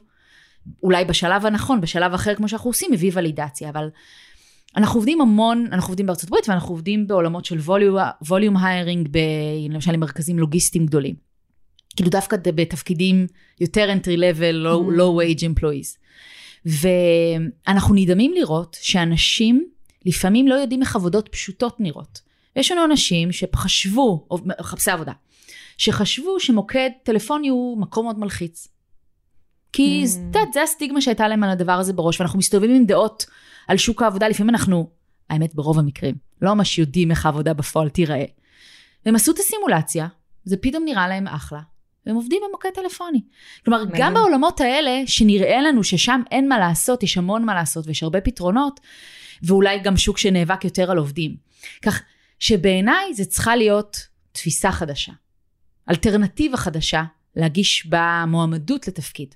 אולי 0.83 1.04
בשלב 1.04 1.47
הנכון, 1.47 1.80
בשלב 1.80 2.14
אחר 2.14 2.35
כמו 2.35 2.49
שאנחנו 2.49 2.71
עושים, 2.71 2.92
מביא 2.92 3.11
ולידציה, 3.14 3.69
אבל 3.69 3.88
אנחנו 4.76 4.99
עובדים 4.99 5.21
המון, 5.21 5.66
אנחנו 5.73 5.90
עובדים 5.90 6.07
בארצות 6.07 6.28
הברית 6.28 6.49
ואנחנו 6.49 6.69
עובדים 6.69 7.07
בעולמות 7.07 7.45
של 7.45 7.59
ווליום 8.28 8.57
היירינג, 8.57 9.09
למשל 9.71 9.95
עם 9.95 10.00
מרכזים 10.00 10.38
לוגיסטיים 10.38 10.87
גדולים. 10.87 11.14
כאילו 11.97 12.11
דווקא 12.11 12.37
בתפקידים 12.45 13.26
יותר 13.61 13.88
entry 13.92 14.16
level, 14.16 14.66
low, 14.66 14.92
mm. 14.92 14.99
low 14.99 15.21
wage 15.21 15.42
employees. 15.42 15.99
ואנחנו 16.66 17.95
נדהמים 17.95 18.33
לראות 18.35 18.76
שאנשים 18.80 19.66
לפעמים 20.07 20.49
לא 20.49 20.54
יודעים 20.54 20.83
איך 20.83 20.97
עבודות 20.97 21.28
פשוטות 21.28 21.80
נראות. 21.80 22.29
יש 22.57 22.73
לנו 22.73 22.85
אנשים 22.85 23.33
שחשבו, 23.33 24.26
או 24.30 24.38
מחפשי 24.61 24.90
עבודה, 24.90 25.12
שחשבו 25.78 26.40
שמוקד 26.40 26.90
טלפוני 27.02 27.49
הוא 27.49 27.80
מקום 27.80 28.04
מאוד 28.04 28.19
מלחיץ. 28.19 28.69
כי 29.73 30.04
mm. 30.04 30.09
את 30.09 30.25
יודעת, 30.25 30.52
זה 30.52 30.62
הסטיגמה 30.62 31.00
שהייתה 31.00 31.28
להם 31.28 31.45
על 31.45 31.50
הדבר 31.50 31.73
הזה 31.73 31.92
בראש, 31.92 32.21
ואנחנו 32.21 32.38
מסתובבים 32.38 32.76
עם 32.76 32.87
דעות 32.87 33.26
על 33.69 33.76
שוק 33.76 34.02
העבודה, 34.02 34.28
לפעמים 34.28 34.50
אנחנו, 34.50 34.90
האמת 35.30 35.54
ברוב 35.54 35.78
המקרים, 35.78 36.14
לא 36.42 36.54
ממש 36.54 36.78
יודעים 36.78 37.11
איך 37.11 37.26
העבודה 37.26 37.54
בפועל 37.54 37.88
תיראה. 37.88 38.25
והם 39.07 39.14
עשו 39.14 39.33
את 39.33 39.38
הסימולציה, 39.38 40.07
זה 40.45 40.57
פתאום 40.57 40.85
נראה 40.85 41.09
להם 41.09 41.26
אחלה, 41.26 41.61
והם 42.07 42.16
עובדים 42.16 42.42
במוקד 42.49 42.69
טלפוני. 42.75 43.21
כלומר, 43.64 43.85
מדהים. 43.85 44.02
גם 44.02 44.14
בעולמות 44.14 44.61
האלה, 44.61 45.02
שנראה 45.07 45.61
לנו 45.61 45.85
ששם 45.85 46.23
אין 46.30 46.49
מה 46.49 46.59
לעשות, 46.59 47.02
יש 47.02 47.19
המון 47.19 47.45
מה 47.45 47.54
לעשות 47.54 47.87
ויש 47.87 48.02
הרבה 48.02 48.21
פתרונות, 48.21 48.80
ואולי 49.42 49.78
גם 49.78 49.97
שוק 49.97 50.19
שנאבק 50.19 50.64
יותר 50.64 50.90
על 50.90 50.99
עובדים. 50.99 51.37
כך 51.83 52.02
שבעיניי 52.40 53.14
זה 53.14 53.25
צריכה 53.25 53.56
להיות 53.56 53.97
תפיסה 54.32 54.73
חדשה, 54.73 55.12
אלטרנטיבה 55.90 56.56
חדשה 56.56 57.02
להגיש 57.37 57.87
במועמדות 57.87 58.88
לתפקיד. 58.88 59.35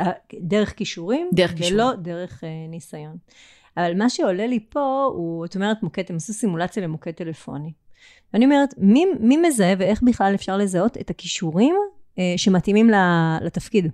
אה, 0.00 0.10
דרך 0.40 0.76
כישורים, 0.76 1.30
דרך 1.34 1.50
כישורים. 1.56 1.74
ולא 1.74 1.94
דרך 1.96 2.44
uh, 2.44 2.46
ניסיון. 2.70 3.16
אבל 3.76 3.98
מה 3.98 4.10
שעולה 4.10 4.46
לי 4.46 4.60
פה 4.68 5.10
הוא, 5.14 5.44
את 5.44 5.54
אומרת 5.54 5.82
מוקד, 5.82 6.02
הם 6.08 6.16
עשו 6.16 6.32
סימולציה 6.32 6.82
למוקד 6.82 7.10
טלפוני. 7.10 7.72
ואני 8.32 8.44
אומרת, 8.44 8.74
מי, 8.78 9.04
מי 9.20 9.36
מזהה 9.36 9.74
ואיך 9.78 10.02
בכלל 10.02 10.34
אפשר 10.34 10.56
לזהות 10.56 10.96
את 10.96 11.10
הכישורים 11.10 11.74
uh, 12.16 12.20
שמתאימים 12.36 12.90
לתפקיד? 13.42 13.86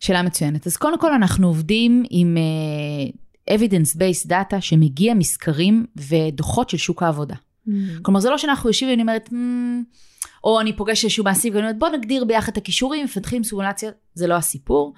שאלה 0.00 0.22
מצוינת. 0.22 0.66
אז 0.66 0.76
קודם 0.76 1.00
כל 1.00 1.12
אנחנו 1.12 1.46
עובדים 1.46 2.04
עם 2.10 2.36
uh, 2.36 3.16
evidence-based 3.50 4.28
data 4.28 4.60
שמגיע 4.60 5.14
מסקרים 5.14 5.86
ודוחות 5.96 6.70
של 6.70 6.76
שוק 6.76 7.02
העבודה. 7.02 7.34
Mm. 7.34 7.70
כלומר, 8.02 8.20
זה 8.20 8.30
לא 8.30 8.38
שאנחנו 8.38 8.70
יושבים 8.70 8.90
ואני 8.90 9.02
אומרת, 9.02 9.28
mm, 9.28 10.08
או 10.44 10.60
אני 10.60 10.76
פוגשת 10.76 11.04
איזשהו 11.04 11.24
מעסיק 11.24 11.54
ואני 11.54 11.64
אומרת 11.64 11.78
בוא 11.78 11.88
נגדיר 11.88 12.24
ביחד 12.24 12.52
את 12.52 12.56
הכישורים, 12.56 13.04
מפתחים 13.04 13.44
סימולציה, 13.44 13.90
זה 14.14 14.26
לא 14.26 14.34
הסיפור. 14.34 14.94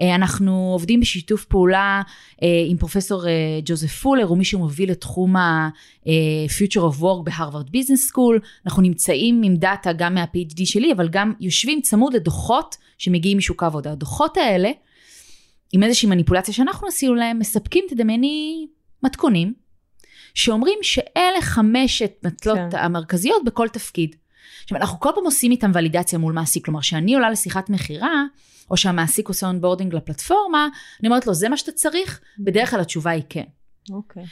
אה, 0.00 0.14
אנחנו 0.14 0.70
עובדים 0.72 1.00
בשיתוף 1.00 1.44
פעולה 1.44 2.02
אה, 2.42 2.48
עם 2.68 2.76
פרופסור 2.76 3.28
אה, 3.28 3.32
ג'וזף 3.64 3.92
פולר, 3.92 4.24
הוא 4.24 4.38
מי 4.38 4.44
שמוביל 4.44 4.90
את 4.90 5.00
תחום 5.00 5.36
ה-future 5.36 6.80
of 6.80 7.00
work 7.00 7.22
ב 7.24 7.30
Harvard 7.30 7.70
Business 7.70 8.06
School. 8.06 8.40
אנחנו 8.66 8.82
נמצאים 8.82 9.42
עם 9.44 9.56
דאטה 9.56 9.92
גם 9.92 10.14
מה-PhD 10.14 10.60
שלי, 10.64 10.92
אבל 10.92 11.08
גם 11.08 11.32
יושבים 11.40 11.80
צמוד 11.80 12.14
לדוחות 12.14 12.76
שמגיעים 12.98 13.38
משוק 13.38 13.62
העבודה. 13.62 13.92
הדוחות 13.92 14.36
האלה, 14.36 14.70
עם 15.74 15.82
איזושהי 15.82 16.08
מניפולציה 16.08 16.54
שאנחנו 16.54 16.88
עשינו 16.88 17.14
להם, 17.14 17.38
מספקים, 17.38 17.84
תדמייני, 17.88 18.66
מתכונים. 19.02 19.54
שאומרים 20.34 20.78
שאלה 20.82 21.42
חמשת 21.42 22.12
מטלות 22.22 22.58
כן. 22.70 22.78
המרכזיות 22.78 23.44
בכל 23.44 23.68
תפקיד. 23.68 24.16
עכשיו, 24.62 24.78
אנחנו 24.78 25.00
כל 25.00 25.10
פעם 25.14 25.24
עושים 25.24 25.50
איתם 25.50 25.70
ולידציה 25.74 26.18
מול 26.18 26.32
מעסיק, 26.32 26.64
כלומר, 26.64 26.80
כשאני 26.80 27.14
עולה 27.14 27.30
לשיחת 27.30 27.70
מכירה, 27.70 28.24
או 28.70 28.76
שהמעסיק 28.76 29.28
עושה 29.28 29.46
onboarding 29.46 29.94
לפלטפורמה, 29.94 30.68
אני 31.00 31.08
אומרת 31.08 31.26
לו, 31.26 31.34
זה 31.34 31.48
מה 31.48 31.56
שאתה 31.56 31.72
צריך? 31.72 32.20
בדרך 32.38 32.70
כלל 32.70 32.80
התשובה 32.80 33.10
היא 33.10 33.22
כן. 33.28 33.44
אוקיי. 33.90 34.22
Okay. 34.22 34.26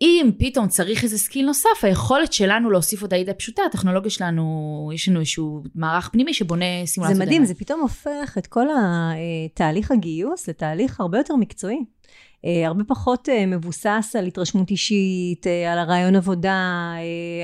אם 0.00 0.30
פתאום 0.38 0.68
צריך 0.68 1.04
איזה 1.04 1.18
skill 1.18 1.46
נוסף, 1.46 1.68
היכולת 1.82 2.32
שלנו 2.32 2.70
להוסיף 2.70 3.02
אותה 3.02 3.16
היא 3.16 3.26
די 3.26 3.32
פשוטה, 3.32 3.62
הטכנולוגיה 3.66 4.10
שלנו, 4.10 4.90
יש 4.94 5.08
לנו 5.08 5.20
איזשהו 5.20 5.62
מערך 5.74 6.08
פנימי 6.08 6.34
שבונה 6.34 6.64
סימולציה. 6.86 7.16
זה 7.16 7.24
מדהים, 7.24 7.44
זה 7.44 7.54
פתאום 7.54 7.80
הופך 7.80 8.38
את 8.38 8.46
כל 8.46 8.66
התהליך 8.76 9.90
הגיוס 9.90 10.48
לתהליך 10.48 11.00
הרבה 11.00 11.18
יותר 11.18 11.36
מקצועי. 11.36 11.84
אה, 12.44 12.66
הרבה 12.66 12.84
פחות 12.84 13.28
אה, 13.28 13.46
מבוסס 13.46 14.16
על 14.18 14.26
התרשמות 14.26 14.70
אישית, 14.70 15.46
אה, 15.46 15.72
על 15.72 15.78
הראיון 15.78 16.16
עבודה, 16.16 16.92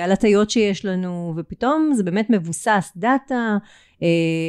על 0.05 0.13
הטיות 0.13 0.51
שיש 0.51 0.85
לנו, 0.85 1.35
ופתאום 1.37 1.91
זה 1.95 2.03
באמת 2.03 2.31
מבוסס 2.31 2.93
דאטה, 2.97 3.57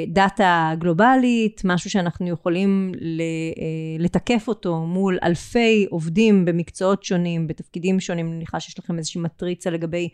דאטה 0.08 0.74
גלובלית, 0.78 1.62
משהו 1.66 1.90
שאנחנו 1.90 2.28
יכולים 2.28 2.92
לתקף 4.00 4.48
אותו 4.48 4.78
מול 4.78 5.18
אלפי 5.24 5.86
עובדים 5.90 6.46
במקצועות 6.46 7.04
שונים, 7.04 7.48
בתפקידים 7.48 8.00
שונים, 8.00 8.26
אני 8.26 8.36
מניחה 8.36 8.60
שיש 8.60 8.80
לכם 8.80 8.98
איזושהי 8.98 9.22
מטריצה 9.22 9.70
לגבי 9.70 10.10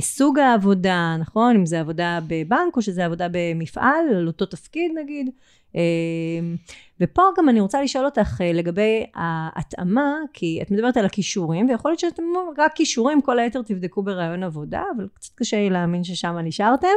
סוג 0.00 0.38
העבודה, 0.38 1.16
נכון? 1.20 1.56
אם 1.56 1.66
זה 1.66 1.80
עבודה 1.80 2.18
בבנק 2.26 2.76
או 2.76 2.82
שזה 2.82 3.04
עבודה 3.04 3.26
במפעל, 3.32 4.08
על 4.16 4.26
אותו 4.26 4.46
תפקיד 4.46 4.92
נגיד. 5.02 5.30
אמ, 5.74 6.56
ופה 7.00 7.22
גם 7.38 7.48
אני 7.48 7.60
רוצה 7.60 7.82
לשאול 7.82 8.04
אותך 8.04 8.40
אה, 8.40 8.52
לגבי 8.52 9.04
ההתאמה, 9.14 10.14
כי 10.32 10.58
את 10.62 10.70
מדברת 10.70 10.96
על 10.96 11.04
הכישורים, 11.04 11.68
ויכול 11.68 11.90
להיות 11.90 12.00
שאתם 12.00 12.22
רק 12.58 12.72
כישורים, 12.74 13.20
כל 13.20 13.38
היתר 13.38 13.62
תבדקו 13.62 14.02
ברעיון 14.02 14.42
עבודה, 14.42 14.82
אבל 14.96 15.06
קצת 15.14 15.34
קשה 15.34 15.56
לי 15.56 15.70
להאמין 15.70 16.04
ששם 16.04 16.36
נשארתם. 16.44 16.88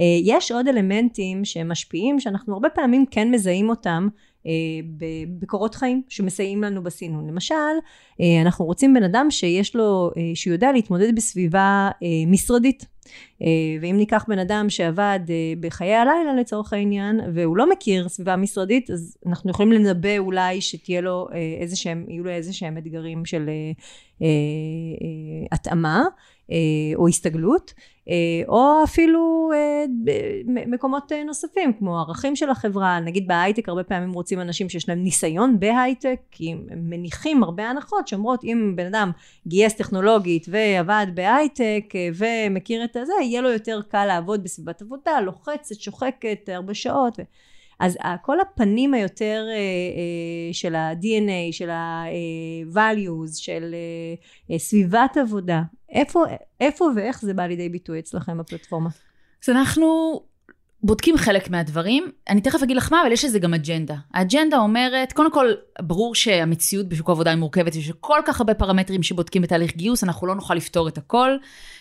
אה, 0.00 0.04
יש 0.24 0.52
עוד 0.52 0.68
אלמנטים 0.68 1.44
שמשפיעים, 1.44 2.20
שאנחנו 2.20 2.54
הרבה 2.54 2.68
פעמים 2.68 3.06
כן 3.10 3.30
מזהים 3.30 3.68
אותם. 3.68 4.08
אה, 4.46 4.52
בקורות 5.38 5.74
חיים 5.74 6.02
שמסייעים 6.08 6.62
לנו 6.62 6.82
בסינון. 6.82 7.28
למשל, 7.28 7.54
אנחנו 8.42 8.64
רוצים 8.64 8.94
בן 8.94 9.02
אדם 9.02 9.30
שיש 9.30 9.76
לו, 9.76 10.10
שהוא 10.34 10.52
יודע 10.52 10.72
להתמודד 10.72 11.16
בסביבה 11.16 11.90
משרדית. 12.26 12.86
אה, 13.42 13.46
ואם 13.80 13.96
ניקח 13.96 14.24
בן 14.28 14.38
אדם 14.38 14.70
שעבד 14.70 15.20
אה, 15.30 15.52
בחיי 15.60 15.94
הלילה 15.94 16.34
לצורך 16.40 16.72
העניין, 16.72 17.20
והוא 17.34 17.56
לא 17.56 17.70
מכיר 17.70 18.08
סביבה 18.08 18.36
משרדית, 18.36 18.90
אז 18.90 19.16
אנחנו 19.26 19.50
יכולים 19.50 19.72
לנבא 19.72 20.18
אולי 20.18 20.60
שתהיה 20.60 21.00
לו 21.00 21.28
אה, 21.32 21.38
איזה 21.60 21.76
שהם, 21.76 22.04
יהיו 22.08 22.24
לו 22.24 22.30
איזה 22.30 22.52
שהם 22.52 22.78
אתגרים 22.78 23.24
של 23.24 23.50
התאמה. 25.52 26.02
או 26.96 27.08
הסתגלות, 27.08 27.74
או 28.48 28.80
אפילו 28.84 29.50
מקומות 30.46 31.12
נוספים, 31.26 31.72
כמו 31.72 31.98
ערכים 31.98 32.36
של 32.36 32.50
החברה, 32.50 33.00
נגיד 33.00 33.28
בהייטק 33.28 33.68
הרבה 33.68 33.84
פעמים 33.84 34.12
רוצים 34.12 34.40
אנשים 34.40 34.68
שיש 34.68 34.88
להם 34.88 35.02
ניסיון 35.02 35.60
בהייטק, 35.60 36.20
כי 36.30 36.52
הם 36.52 36.90
מניחים 36.90 37.42
הרבה 37.42 37.70
הנחות 37.70 38.08
שאומרות 38.08 38.44
אם 38.44 38.72
בן 38.76 38.86
אדם 38.86 39.10
גייס 39.46 39.74
טכנולוגית 39.74 40.46
ועבד 40.48 41.06
בהייטק 41.14 41.84
ומכיר 42.14 42.84
את 42.84 42.96
הזה, 43.00 43.12
יהיה 43.22 43.40
לו 43.40 43.50
יותר 43.50 43.80
קל 43.88 44.06
לעבוד 44.06 44.44
בסביבת 44.44 44.82
עבודה, 44.82 45.20
לוחצת, 45.20 45.80
שוחקת, 45.80 46.48
הרבה 46.48 46.74
שעות. 46.74 47.18
אז 47.80 47.98
כל 48.22 48.40
הפנים 48.40 48.94
היותר 48.94 49.46
אה, 49.48 49.54
אה, 49.54 50.52
של 50.52 50.74
ה-DNA, 50.74 51.52
של 51.52 51.70
ה-values, 51.70 53.36
של 53.36 53.74
אה, 54.50 54.58
סביבת 54.58 55.16
עבודה, 55.16 55.62
איפה, 55.90 56.24
איפה 56.60 56.86
ואיך 56.96 57.20
זה 57.20 57.34
בא 57.34 57.46
לידי 57.46 57.68
ביטוי 57.68 57.98
אצלכם 57.98 58.38
בפלטפורמה? 58.38 58.90
אז 59.44 59.48
אנחנו 59.48 60.20
בודקים 60.82 61.16
חלק 61.16 61.50
מהדברים. 61.50 62.10
אני 62.28 62.40
תכף 62.40 62.62
אגיד 62.62 62.76
לך 62.76 62.92
מה, 62.92 63.02
אבל 63.02 63.12
יש 63.12 63.24
לזה 63.24 63.38
גם 63.38 63.54
אג'נדה. 63.54 63.94
האג'נדה 64.14 64.58
אומרת, 64.58 65.12
קודם 65.12 65.32
כל, 65.32 65.46
ברור 65.82 66.14
שהמציאות 66.14 66.88
בשוק 66.88 67.08
העבודה 67.08 67.30
היא 67.30 67.38
מורכבת, 67.38 67.76
יש 67.76 67.92
כל 68.00 68.20
כך 68.26 68.40
הרבה 68.40 68.54
פרמטרים 68.54 69.02
שבודקים 69.02 69.42
בתהליך 69.42 69.76
גיוס, 69.76 70.04
אנחנו 70.04 70.26
לא 70.26 70.34
נוכל 70.34 70.54
לפתור 70.54 70.88
את 70.88 70.98
הכל. 70.98 71.30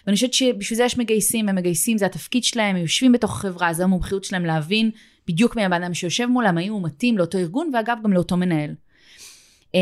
ואני 0.08 0.15
חושבת 0.15 0.34
שבשביל 0.34 0.77
זה 0.77 0.84
יש 0.84 0.98
מגייסים, 0.98 1.50
הם 1.50 1.56
מגייסים, 1.56 1.98
זה 1.98 2.06
התפקיד 2.06 2.44
שלהם, 2.44 2.75
הם 2.75 2.82
יושבים 2.82 3.12
בתוך 3.12 3.32
החברה, 3.32 3.74
זה 3.74 3.84
המומחיות 3.84 4.24
שלהם 4.24 4.46
להבין 4.46 4.91
בדיוק 5.27 5.56
מי 5.56 5.65
הבן 5.65 5.84
אדם 5.84 5.94
שיושב 5.94 6.25
מולם, 6.25 6.58
האם 6.58 6.74
הוא 6.74 6.84
מתאים 6.84 7.18
לאותו 7.18 7.38
ארגון, 7.38 7.72
ואגב, 7.74 7.98
גם 8.03 8.13
לאותו 8.13 8.38
מנהל. 8.38 8.75
אמ, 9.74 9.79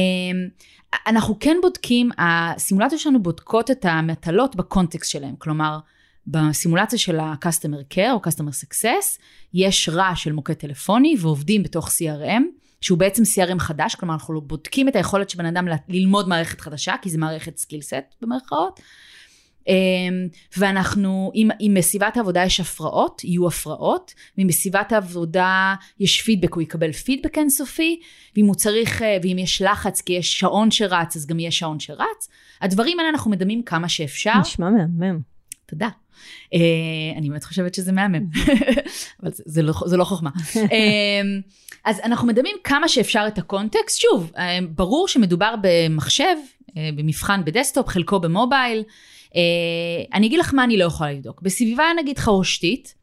אנחנו 1.07 1.39
כן 1.39 1.57
בודקים, 1.62 2.09
הסימולציות 2.17 3.01
שלנו 3.01 3.24
בודקות 3.24 3.71
את 3.71 3.86
המטלות 3.86 4.55
בקונטקסט 4.55 5.12
שלהם, 5.12 5.36
כלומר, 5.38 5.79
בסימולציה 6.27 7.00
של 7.00 7.19
ה-customer 7.19 7.93
care 7.93 8.12
או 8.12 8.22
customer 8.27 8.65
success, 8.65 9.22
יש 9.53 9.89
רע 9.89 10.12
של 10.15 10.31
מוקד 10.31 10.53
טלפוני 10.53 11.15
ועובדים 11.19 11.63
בתוך 11.63 11.88
CRM, 11.88 12.43
שהוא 12.81 12.98
בעצם 12.98 13.24
CRM 13.24 13.60
חדש, 13.60 13.96
כלומר 13.96 14.13
אנחנו 14.13 14.41
בודקים 14.41 14.89
את 14.89 14.96
היכולת 14.96 15.29
של 15.29 15.38
בן 15.38 15.46
אדם 15.46 15.67
ללמוד 15.89 16.29
מערכת 16.29 16.62
חדשה, 16.62 16.93
כי 17.01 17.10
זה 17.10 17.17
מערכת 17.17 17.57
סקילסט 17.57 18.15
במרכאות, 18.22 18.79
אמ, 19.67 20.27
ואנחנו, 20.57 21.31
אם, 21.35 21.50
אם 21.61 21.74
בסביבת 21.77 22.18
העבודה 22.18 22.44
יש 22.44 22.59
הפרעות, 22.59 23.24
יהיו 23.24 23.48
הפרעות, 23.48 24.13
ואם 24.37 24.48
בסביבת 24.48 24.92
העבודה 24.92 25.75
יש 26.00 26.22
פידבק, 26.22 26.53
הוא 26.53 26.63
יקבל 26.63 26.92
פידבק 26.92 27.37
אינסופי, 27.37 28.00
ואם 28.35 28.46
הוא 28.46 28.55
צריך, 28.55 29.01
אה, 29.01 29.18
ואם 29.24 29.37
יש 29.40 29.61
לחץ, 29.61 30.01
כי 30.01 30.13
יש 30.13 30.40
שעון 30.40 30.72
שרץ, 30.72 31.16
אז 31.16 31.25
גם 31.25 31.40
יש 31.40 31.59
שעון 31.59 31.79
שרץ. 31.79 32.29
הדברים 32.61 33.00
האלה 33.00 33.09
אנחנו 33.09 33.31
מדמים 33.31 33.63
כמה 33.63 33.90
שאפשר. 33.90 34.40
נשמע 34.42 34.70
מהמם. 34.70 35.20
תודה. 35.66 35.90
אה, 36.53 36.57
אני 37.18 37.30
באמת 37.30 37.44
חושבת 37.44 37.74
שזה 37.74 37.92
מהמם, 37.92 38.25
אבל 39.24 39.32
זה, 39.32 39.44
זה, 39.46 39.62
לא, 39.62 39.74
זה 39.86 39.98
לא 39.98 40.03
חוכמה. 40.03 40.30
אה, 40.29 40.59
אז 41.86 42.00
אנחנו 42.03 42.27
מדמים 42.27 42.56
כמה 42.64 42.88
שאפשר 42.88 43.25
את 43.27 43.38
הקונטקסט. 43.38 44.01
שוב, 44.01 44.32
אה, 44.35 44.40
ברור 44.70 45.08
שמדובר 45.08 45.56
במחשב, 45.62 46.36
במבחן 46.96 47.46
ב 47.46 47.50
desktop, 47.50 47.87
חלקו 47.88 48.20
ב 48.20 48.27
mobile. 48.27 48.83
אה, 49.36 50.18
אני 50.18 50.27
אגיד 50.27 50.40
לך 50.40 50.53
מה 50.53 50.64
אני 50.64 50.77
לא 50.77 50.86
יכולה 50.86 51.12
לבדוק. 51.12 51.42
בסביבה 51.42 51.84
נגיד 52.00 52.20
חרושתית, 52.20 52.96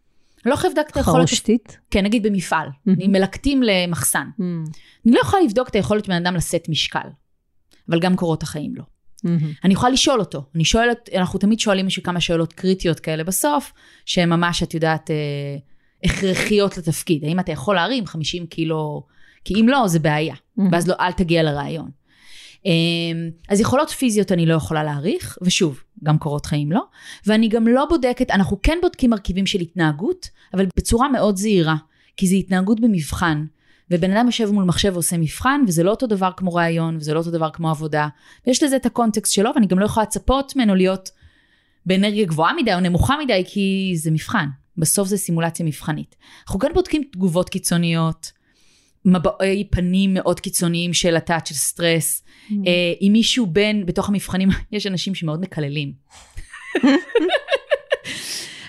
לא 0.47 0.55
יכולה 0.55 0.71
לבדוק 0.71 0.91
את 0.91 0.97
היכולת... 0.97 1.17
חרושתית? 1.17 1.79
כן, 1.91 2.05
נגיד 2.05 2.23
במפעל. 2.23 2.69
Mm-hmm. 2.69 3.09
מלקטים 3.09 3.63
למחסן. 3.63 4.27
Mm-hmm. 4.39 4.71
אני 5.07 5.15
לא 5.15 5.21
יכולה 5.21 5.43
לבדוק 5.43 5.69
את 5.69 5.75
היכולת 5.75 6.09
בן 6.09 6.15
אדם 6.15 6.35
לשאת 6.35 6.69
משקל, 6.69 7.09
אבל 7.89 8.01
גם 8.01 8.17
קורות 8.17 8.43
החיים 8.43 8.75
לא. 8.77 8.83
Mm-hmm. 9.25 9.65
אני 9.65 9.75
יכולה 9.75 9.93
לשאול 9.93 10.21
אותו. 10.21 10.45
אני 10.55 10.65
שואלת, 10.65 11.09
אנחנו 11.17 11.39
תמיד 11.39 11.61
שואלים 11.61 11.85
מישהו 11.85 12.03
כמה 12.03 12.21
שאלות 12.21 12.53
קריטיות 12.53 13.01
כאלה 13.01 13.25
בסוף, 13.25 13.73
שהן 14.07 14.29
ממש, 14.29 14.63
את 14.63 14.75
יודעת, 14.75 15.11
אה, 15.11 15.17
הכרחיות 16.05 16.79
לתפקיד. 16.79 17.25
האם 17.25 17.41
אתה 17.41 17.53
יכול 17.53 17.75
להרים 17.75 18.07
50 18.07 18.47
קילו? 18.47 19.03
כי 19.45 19.55
אם 19.61 19.69
לא, 19.69 19.89
זה 19.89 19.99
בעיה. 19.99 20.35
Mm-hmm. 20.35 20.63
ואז 20.73 20.89
לא, 20.89 20.95
אל 21.01 21.13
תגיע 21.13 21.43
לרעיון. 21.43 21.91
אמ, 22.67 23.31
אז 23.49 23.61
יכולות 23.61 23.91
פיזיות 23.91 24.33
אני 24.33 24.47
לא 24.47 24.55
יכולה 24.55 24.85
להעריך, 24.85 25.39
ושוב, 25.43 25.83
גם 26.05 26.19
קורות 26.19 26.47
חיים 26.47 26.73
לא, 26.73 26.83
ואני 27.27 27.49
גם 27.49 27.69
לא 27.69 27.87
בודקת, 27.89 28.31
אנחנו 28.31 28.63
כן 28.63 28.79
בודקים 28.83 29.11
מרכיבים 29.11 29.47
של 29.47 29.61
התנהגות, 29.61 30.29
אבל 30.55 30.67
בצורה 30.77 31.09
מאוד 31.09 31.37
זהירה, 31.37 31.77
כי 32.17 32.27
זה 32.27 32.35
התנהגות 32.35 32.81
במבחן. 32.81 33.45
ובן 33.91 34.17
אדם 34.17 34.27
יושב 34.27 34.51
מול 34.51 34.65
מחשב 34.65 34.91
ועושה 34.93 35.17
מבחן, 35.17 35.61
וזה 35.69 35.83
לא 35.83 35.91
אותו 35.91 36.07
דבר 36.07 36.31
כמו 36.37 36.55
ראיון, 36.55 36.97
וזה 36.97 37.15
לא 37.15 37.19
אותו 37.19 37.31
דבר 37.31 37.51
כמו 37.51 37.71
עבודה. 37.71 38.09
ויש 38.47 38.63
לזה 38.63 38.77
את 38.77 38.87
הקונטקסט 38.87 39.33
שלו, 39.33 39.51
ואני 39.55 39.67
גם 39.67 39.79
לא 39.79 39.85
יכולה 39.85 40.05
לצפות 40.05 40.57
ממנו 40.57 40.75
להיות 40.75 41.11
באנרגיה 41.87 42.25
גבוהה 42.25 42.53
מדי 42.55 42.75
או 42.75 42.81
נמוכה 42.81 43.17
מדי, 43.25 43.43
כי 43.47 43.93
זה 43.97 44.11
מבחן. 44.11 44.47
בסוף 44.77 45.09
זה 45.09 45.17
סימולציה 45.17 45.67
מבחנית. 45.67 46.17
אנחנו 46.47 46.61
כן 46.61 46.73
בודקים 46.75 47.03
תגובות 47.13 47.49
קיצוניות, 47.49 48.33
מבעי 49.05 49.69
פנים 49.71 50.15
מאוד 50.15 50.41
קיצוניים 50.41 50.95
של 50.95 51.17
הטאט 51.17 51.47
של 51.47 51.55
סטרס. 51.55 52.23
Mm. 52.23 52.53
hmm 52.53 52.55
אם 53.01 53.11
מישהו 53.13 53.47
בין, 53.47 53.87
בתוך 53.87 54.09
המבחנים, 54.09 54.49
יש 54.73 54.87
אנשים 54.87 55.15
שמאוד 55.15 55.41
מקללים. 55.41 55.93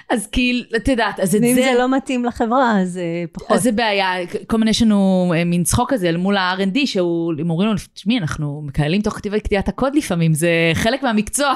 אז 0.10 0.28
כאילו, 0.28 0.64
את 0.76 0.88
יודעת, 0.88 1.20
אז 1.20 1.36
את 1.36 1.42
זה... 1.42 1.48
ואם 1.48 1.56
זה 1.56 1.74
לא 1.80 1.98
מתאים 1.98 2.26
לחברה, 2.26 2.82
אז 2.82 2.98
אה, 2.98 3.24
פחות. 3.32 3.52
אז 3.52 3.64
זה 3.64 3.72
בעיה, 3.72 4.12
כל 4.48 4.58
מיני, 4.58 4.72
יש 4.72 4.82
לנו 4.82 5.34
אה, 5.36 5.44
מין 5.44 5.64
צחוק 5.64 5.94
כזה 5.94 6.10
אל 6.10 6.18
מול 6.18 6.38
ה-R&D, 6.38 6.78
שהוא, 6.86 7.34
הם 7.40 7.50
אומרים 7.50 7.70
לנו, 7.70 7.78
תשמעי, 7.94 8.18
אנחנו 8.18 8.62
מקללים 8.66 9.02
תוך 9.02 9.14
כתיבת 9.14 9.42
קטיעת 9.42 9.68
הקוד 9.68 9.96
לפעמים, 9.96 10.34
זה 10.34 10.50
חלק 10.74 11.04
מהמקצוע. 11.04 11.54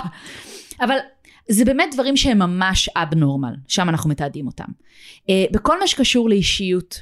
אבל 0.81 0.95
זה 1.49 1.65
באמת 1.65 1.89
דברים 1.93 2.17
שהם 2.17 2.39
ממש 2.39 2.89
אבנורמל, 2.89 3.53
שם 3.67 3.89
אנחנו 3.89 4.09
מתעדים 4.09 4.47
אותם. 4.47 4.67
בכל 5.51 5.79
מה 5.79 5.87
שקשור 5.87 6.29
לאישיות, 6.29 7.01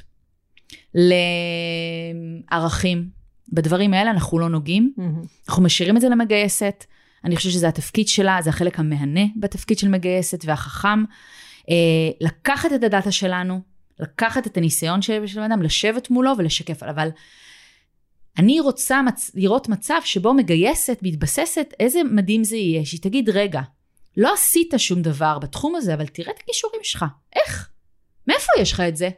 לערכים. 2.50 3.18
בדברים 3.52 3.94
האלה 3.94 4.10
אנחנו 4.10 4.38
לא 4.38 4.48
נוגעים, 4.48 4.92
mm-hmm. 4.98 5.48
אנחנו 5.48 5.62
משאירים 5.62 5.96
את 5.96 6.00
זה 6.00 6.08
למגייסת. 6.08 6.84
אני 7.24 7.36
חושבת 7.36 7.52
שזה 7.52 7.68
התפקיד 7.68 8.08
שלה, 8.08 8.38
זה 8.42 8.50
החלק 8.50 8.78
המהנה 8.78 9.20
בתפקיד 9.36 9.78
של 9.78 9.88
מגייסת 9.88 10.44
והחכם. 10.44 11.04
אה, 11.70 11.74
לקחת 12.20 12.72
את 12.72 12.82
הדאטה 12.82 13.12
שלנו, 13.12 13.60
לקחת 14.00 14.46
את 14.46 14.56
הניסיון 14.56 15.02
של 15.02 15.24
בן 15.34 15.42
אדם, 15.42 15.62
לשבת 15.62 16.10
מולו 16.10 16.32
ולשקף 16.38 16.82
עליו. 16.82 16.94
אבל 16.94 17.08
אני 18.38 18.60
רוצה 18.60 19.02
מצ... 19.02 19.30
לראות 19.34 19.68
מצב 19.68 20.00
שבו 20.04 20.34
מגייסת, 20.34 20.98
מתבססת, 21.02 21.74
איזה 21.80 22.04
מדהים 22.04 22.44
זה 22.44 22.56
יהיה, 22.56 22.84
שהיא 22.84 23.00
תגיד, 23.00 23.30
רגע, 23.30 23.60
לא 24.16 24.32
עשית 24.34 24.74
שום 24.76 25.02
דבר 25.02 25.38
בתחום 25.38 25.76
הזה, 25.76 25.94
אבל 25.94 26.06
תראה 26.06 26.32
את 26.32 26.38
הכישורים 26.42 26.80
שלך. 26.82 27.04
איך? 27.36 27.68
מאיפה 28.26 28.52
יש 28.58 28.72
לך 28.72 28.80
את 28.80 28.96
זה? 28.96 29.08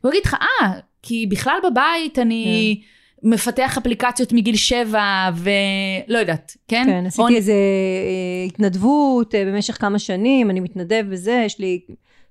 הוא 0.00 0.10
יגיד 0.12 0.24
לך, 0.24 0.34
אה, 0.34 0.72
כי 1.02 1.26
בכלל 1.26 1.58
בבית 1.70 2.18
אני... 2.18 2.76
כן. 2.80 2.95
מפתח 3.26 3.78
אפליקציות 3.78 4.32
מגיל 4.32 4.56
שבע, 4.56 5.30
ולא 5.36 6.18
יודעת, 6.18 6.56
כן? 6.68 6.84
כן, 6.86 7.06
עשיתי 7.06 7.22
או... 7.22 7.28
איזה 7.28 7.52
אה, 7.52 8.44
התנדבות 8.46 9.34
אה, 9.34 9.44
במשך 9.44 9.80
כמה 9.80 9.98
שנים, 9.98 10.50
אני 10.50 10.60
מתנדב 10.60 11.06
בזה, 11.10 11.42
יש 11.46 11.58
לי... 11.58 11.80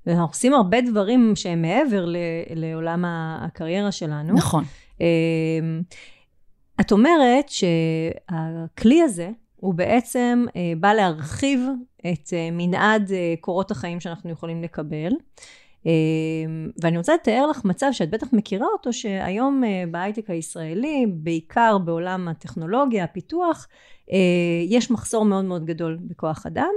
אנחנו 0.08 0.26
עושים 0.26 0.54
הרבה 0.54 0.82
דברים 0.82 1.34
שהם 1.36 1.62
מעבר 1.62 2.06
ל, 2.06 2.18
לעולם 2.56 3.04
הקריירה 3.08 3.92
שלנו. 3.92 4.34
נכון. 4.34 4.64
אמ, 5.02 5.06
את 6.82 6.92
אומרת 6.92 7.50
שהכלי 7.50 9.02
הזה 9.02 9.30
הוא 9.56 9.74
בעצם 9.74 10.46
אה, 10.56 10.74
בא 10.80 10.94
להרחיב 10.94 11.60
את 12.12 12.34
מנעד 12.52 13.12
קורות 13.42 13.72
החיים 13.72 14.00
שאנחנו 14.00 14.32
יכולים 14.32 14.64
לקבל. 14.64 15.12
ואני 16.82 16.98
רוצה 16.98 17.14
לתאר 17.14 17.48
לך 17.48 17.66
מצב 17.66 17.88
שאת 17.92 18.10
בטח 18.10 18.28
מכירה 18.34 18.68
אותו, 18.74 18.94
שהיום 18.94 19.64
בהייטק 19.92 20.30
הישראלי, 20.30 21.06
בעיקר 21.10 21.78
בעולם 21.78 22.28
הטכנולוגיה, 22.28 23.04
הפיתוח, 23.04 23.68
יש 24.68 24.92
מחסור 24.92 25.26
מאוד 25.26 25.46
מאוד 25.46 25.66
גדול 25.66 25.98
בכוח 26.02 26.46
אדם, 26.46 26.72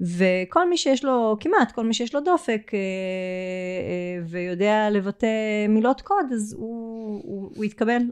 וכל 0.00 0.70
מי 0.70 0.76
שיש 0.76 1.04
לו, 1.04 1.36
כמעט 1.40 1.72
כל 1.72 1.86
מי 1.86 1.94
שיש 1.94 2.14
לו 2.14 2.20
דופק 2.20 2.72
ויודע 4.28 4.90
לבטא 4.90 5.26
מילות 5.68 6.00
קוד, 6.00 6.26
אז 6.32 6.54
הוא, 6.58 7.20
הוא, 7.24 7.50
הוא 7.56 7.64
יתקבל 7.64 8.02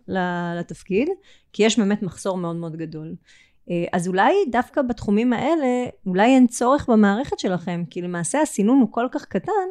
לתפקיד, 0.58 1.08
כי 1.52 1.62
יש 1.62 1.78
באמת 1.78 2.02
מחסור 2.02 2.36
מאוד 2.36 2.56
מאוד 2.56 2.76
גדול. 2.76 3.14
אה, 3.70 3.84
אז 3.92 4.08
אולי 4.08 4.34
דווקא 4.50 4.82
בתחומים 4.82 5.32
האלה, 5.32 5.86
אולי 6.06 6.34
אין 6.34 6.46
צורך 6.46 6.88
במערכת 6.88 7.38
שלכם, 7.38 7.84
כי 7.90 8.02
למעשה 8.02 8.40
הסינון 8.40 8.80
הוא 8.80 8.88
כל 8.90 9.06
כך 9.12 9.24
קטן, 9.24 9.68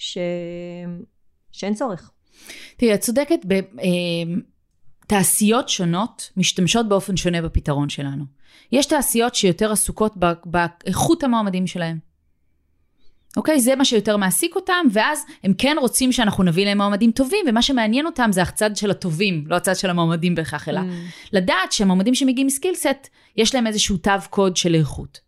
ש... 0.00 0.18
שאין 1.52 1.74
צורך. 1.74 2.10
תראי, 2.76 2.94
את 2.94 3.00
צודקת, 3.00 3.38
בתעשיות 5.06 5.64
אה, 5.64 5.68
שונות 5.68 6.30
משתמשות 6.36 6.88
באופן 6.88 7.16
שונה 7.16 7.42
בפתרון 7.42 7.88
שלנו. 7.88 8.24
יש 8.72 8.86
תעשיות 8.86 9.34
שיותר 9.34 9.72
עסוקות 9.72 10.14
באיכות 10.44 11.24
המועמדים 11.24 11.66
שלהם. 11.66 11.98
אוקיי? 13.36 13.60
זה 13.60 13.76
מה 13.76 13.84
שיותר 13.84 14.16
מעסיק 14.16 14.56
אותם, 14.56 14.86
ואז 14.92 15.24
הם 15.44 15.52
כן 15.58 15.76
רוצים 15.80 16.12
שאנחנו 16.12 16.44
נביא 16.44 16.64
להם 16.64 16.78
מועמדים 16.78 17.12
טובים, 17.12 17.46
ומה 17.48 17.62
שמעניין 17.62 18.06
אותם 18.06 18.30
זה 18.32 18.42
הצד 18.42 18.76
של 18.76 18.90
הטובים, 18.90 19.44
לא 19.46 19.56
הצד 19.56 19.76
של 19.76 19.90
המועמדים 19.90 20.34
בהכרח, 20.34 20.68
אלא 20.68 20.80
mm. 20.80 20.82
לדעת 21.32 21.72
שהמועמדים 21.72 22.14
שמגיעים 22.14 22.46
מסקילסט, 22.46 23.08
יש 23.36 23.54
להם 23.54 23.66
איזשהו 23.66 23.96
תו 23.96 24.12
קוד 24.30 24.56
של 24.56 24.74
איכות. 24.74 25.20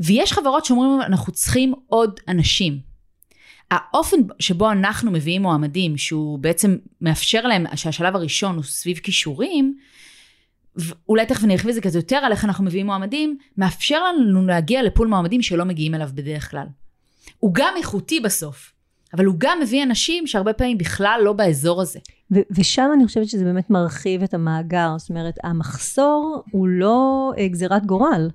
ויש 0.00 0.32
חברות 0.32 0.64
שאומרים, 0.64 1.00
אנחנו 1.00 1.32
צריכים 1.32 1.74
עוד 1.86 2.20
אנשים. 2.28 2.93
האופן 3.74 4.16
שבו 4.38 4.70
אנחנו 4.70 5.10
מביאים 5.10 5.42
מועמדים, 5.42 5.96
שהוא 5.96 6.38
בעצם 6.38 6.76
מאפשר 7.00 7.46
להם, 7.46 7.66
שהשלב 7.74 8.16
הראשון 8.16 8.56
הוא 8.56 8.64
סביב 8.64 8.98
כישורים, 8.98 9.76
אולי 11.08 11.26
תכף 11.26 11.44
אני 11.44 11.52
ארחיב 11.52 11.68
את 11.68 11.74
זה 11.74 11.80
קצת 11.80 11.94
יותר 11.94 12.16
על 12.16 12.32
איך 12.32 12.44
אנחנו 12.44 12.64
מביאים 12.64 12.86
מועמדים, 12.86 13.38
מאפשר 13.58 14.04
לנו 14.04 14.46
להגיע 14.46 14.82
לפול 14.82 15.08
מועמדים 15.08 15.42
שלא 15.42 15.64
מגיעים 15.64 15.94
אליו 15.94 16.08
בדרך 16.14 16.50
כלל. 16.50 16.66
הוא 17.38 17.50
גם 17.54 17.74
איכותי 17.76 18.20
בסוף, 18.20 18.72
אבל 19.14 19.24
הוא 19.24 19.34
גם 19.38 19.58
מביא 19.62 19.82
אנשים 19.82 20.26
שהרבה 20.26 20.52
פעמים 20.52 20.78
בכלל 20.78 21.20
לא 21.24 21.32
באזור 21.32 21.82
הזה. 21.82 21.98
ושם 22.50 22.90
אני 22.94 23.06
חושבת 23.06 23.28
שזה 23.28 23.44
באמת 23.44 23.70
מרחיב 23.70 24.22
את 24.22 24.34
המאגר, 24.34 24.94
זאת 24.98 25.10
אומרת, 25.10 25.34
המחסור 25.44 26.42
הוא 26.50 26.68
לא 26.68 27.32
אה, 27.38 27.48
גזירת 27.48 27.86
גורל. 27.86 28.28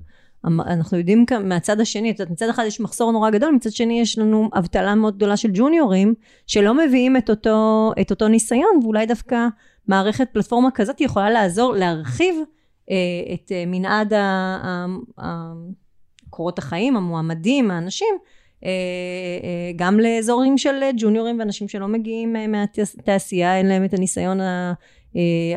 אנחנו 0.45 0.97
יודעים 0.97 1.25
מהצד 1.43 1.79
השני, 1.79 2.11
את 2.11 2.19
יודעת, 2.19 2.31
מצד 2.31 2.49
אחד 2.49 2.63
יש 2.67 2.79
מחסור 2.79 3.11
נורא 3.11 3.29
גדול, 3.29 3.51
מצד 3.51 3.71
שני 3.71 4.01
יש 4.01 4.19
לנו 4.19 4.49
אבטלה 4.57 4.95
מאוד 4.95 5.15
גדולה 5.15 5.37
של 5.37 5.49
ג'וניורים, 5.53 6.13
שלא 6.47 6.73
מביאים 6.73 7.17
את 7.17 7.29
אותו, 7.29 7.91
את 8.01 8.11
אותו 8.11 8.27
ניסיון, 8.27 8.79
ואולי 8.83 9.05
דווקא 9.05 9.47
מערכת 9.87 10.27
פלטפורמה 10.33 10.71
כזאת 10.71 11.01
יכולה 11.01 11.29
לעזור 11.29 11.73
להרחיב 11.75 12.35
אה, 12.91 12.95
את 13.33 13.51
אה, 13.51 13.63
מנעד 13.67 14.13
קורות 16.29 16.59
החיים, 16.59 16.95
המועמדים, 16.95 17.71
האנשים, 17.71 18.15
אה, 18.65 18.69
אה, 19.43 19.71
גם 19.75 19.99
לאזורים 19.99 20.57
של 20.57 20.83
ג'וניורים 20.97 21.39
ואנשים 21.39 21.67
שלא 21.67 21.87
מגיעים 21.87 22.35
אה, 22.35 22.47
מהתעשייה, 22.47 23.57
אין 23.57 23.65
להם 23.65 23.85
את 23.85 23.93
הניסיון 23.93 24.39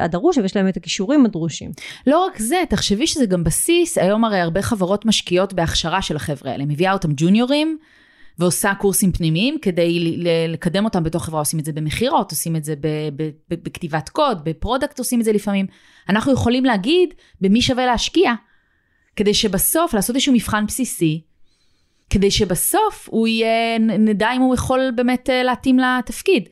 הדרוש 0.00 0.38
ויש 0.38 0.56
להם 0.56 0.68
את 0.68 0.76
הכישורים 0.76 1.26
הדרושים. 1.26 1.70
לא 2.06 2.24
רק 2.24 2.38
זה, 2.38 2.62
תחשבי 2.68 3.06
שזה 3.06 3.26
גם 3.26 3.44
בסיס, 3.44 3.98
היום 3.98 4.24
הרי 4.24 4.40
הרבה 4.40 4.62
חברות 4.62 5.04
משקיעות 5.04 5.52
בהכשרה 5.52 6.02
של 6.02 6.16
החבר'ה 6.16 6.50
האלה, 6.52 6.64
מביאה 6.64 6.92
אותם 6.92 7.08
ג'וניורים. 7.16 7.78
ועושה 8.38 8.74
קורסים 8.74 9.12
פנימיים 9.12 9.58
כדי 9.62 10.16
לקדם 10.48 10.84
אותם 10.84 11.02
בתוך 11.02 11.24
חברה, 11.24 11.40
עושים 11.40 11.60
את 11.60 11.64
זה 11.64 11.72
במכירות, 11.72 12.30
עושים 12.30 12.56
את 12.56 12.64
זה 12.64 12.74
בכתיבת 13.48 14.08
קוד, 14.08 14.44
ב 14.44 14.51
product 14.51 14.98
עושים 14.98 15.20
את 15.20 15.24
זה 15.24 15.32
לפעמים. 15.32 15.66
אנחנו 16.08 16.32
יכולים 16.32 16.64
להגיד 16.64 17.14
במי 17.40 17.62
שווה 17.62 17.86
להשקיע, 17.86 18.32
כדי 19.16 19.34
שבסוף 19.34 19.94
לעשות 19.94 20.16
איזשהו 20.16 20.34
מבחן 20.34 20.66
בסיסי, 20.66 21.20
כדי 22.10 22.30
שבסוף 22.30 23.08
הוא 23.10 23.28
יהיה, 23.28 23.78
נדע 23.78 24.32
אם 24.36 24.40
הוא 24.40 24.54
יכול 24.54 24.90
באמת 24.94 25.30
אה, 25.30 25.42
להתאים 25.42 25.78
לתפקיד. 25.78 26.48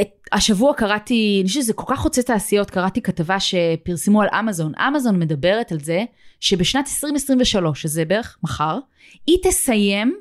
את, 0.00 0.08
השבוע 0.32 0.74
קראתי, 0.74 1.38
אני 1.40 1.48
חושבת 1.48 1.62
שזה 1.62 1.72
כל 1.72 1.84
כך 1.86 2.00
חוצה 2.00 2.22
תעשיות, 2.22 2.70
קראתי 2.70 3.02
כתבה 3.02 3.40
שפרסמו 3.40 4.22
על 4.22 4.28
אמזון. 4.40 4.72
אמזון 4.74 5.18
מדברת 5.18 5.72
על 5.72 5.80
זה 5.80 6.04
שבשנת 6.40 6.86
2023, 6.86 7.82
שזה 7.82 8.04
בערך 8.04 8.38
מחר, 8.42 8.78
היא 9.26 9.36
תסיים 9.42 10.20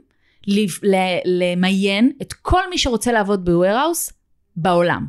למיין 1.26 2.12
את 2.22 2.34
כל 2.34 2.70
מי 2.70 2.78
שרוצה 2.78 3.12
לעבוד 3.12 3.46
ב 3.46 3.53
warehouse 3.53 4.14
בעולם. 4.56 5.06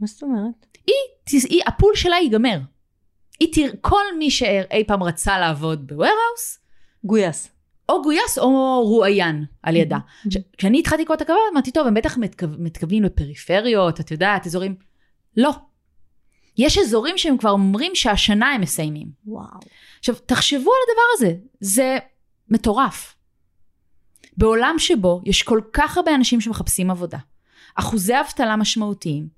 מה 0.00 0.06
זאת 0.06 0.22
אומרת? 0.22 0.66
היא, 0.86 1.40
היא, 1.50 1.62
ה 1.66 1.72
pool 1.72 1.94
שלה 1.94 2.16
ייגמר. 2.16 2.58
היא 3.40 3.48
תראה, 3.52 3.76
כל 3.80 4.04
מי 4.18 4.30
שאי 4.30 4.84
פעם 4.86 5.02
רצה 5.02 5.38
לעבוד 5.38 5.86
ב 5.86 5.92
warehouse, 5.92 6.58
גויס. 7.04 7.53
או 7.88 8.02
גויס 8.02 8.38
או 8.38 8.80
רואיין 8.84 9.44
על 9.62 9.76
ידה. 9.76 9.98
כשאני 10.58 10.78
התחלתי 10.78 11.02
לקרוא 11.02 11.16
את 11.16 11.22
הכבוד, 11.22 11.38
אמרתי, 11.52 11.70
טוב, 11.70 11.86
הם 11.86 11.94
בטח 11.94 12.18
מתכוונים 12.58 13.02
לפריפריות, 13.02 14.00
את 14.00 14.10
יודעת, 14.10 14.46
אזורים... 14.46 14.74
לא. 15.36 15.50
יש 16.58 16.78
אזורים 16.78 17.18
שהם 17.18 17.38
כבר 17.38 17.50
אומרים 17.50 17.94
שהשנה 17.94 18.52
הם 18.52 18.60
מסיימים. 18.60 19.08
וואו. 19.26 19.46
עכשיו, 19.98 20.14
תחשבו 20.26 20.70
על 20.70 20.78
הדבר 20.88 21.02
הזה, 21.14 21.34
זה 21.60 21.98
מטורף. 22.48 23.14
בעולם 24.36 24.74
שבו 24.78 25.20
יש 25.24 25.42
כל 25.42 25.60
כך 25.72 25.96
הרבה 25.96 26.14
אנשים 26.14 26.40
שמחפשים 26.40 26.90
עבודה, 26.90 27.18
אחוזי 27.74 28.20
אבטלה 28.20 28.56
משמעותיים, 28.56 29.28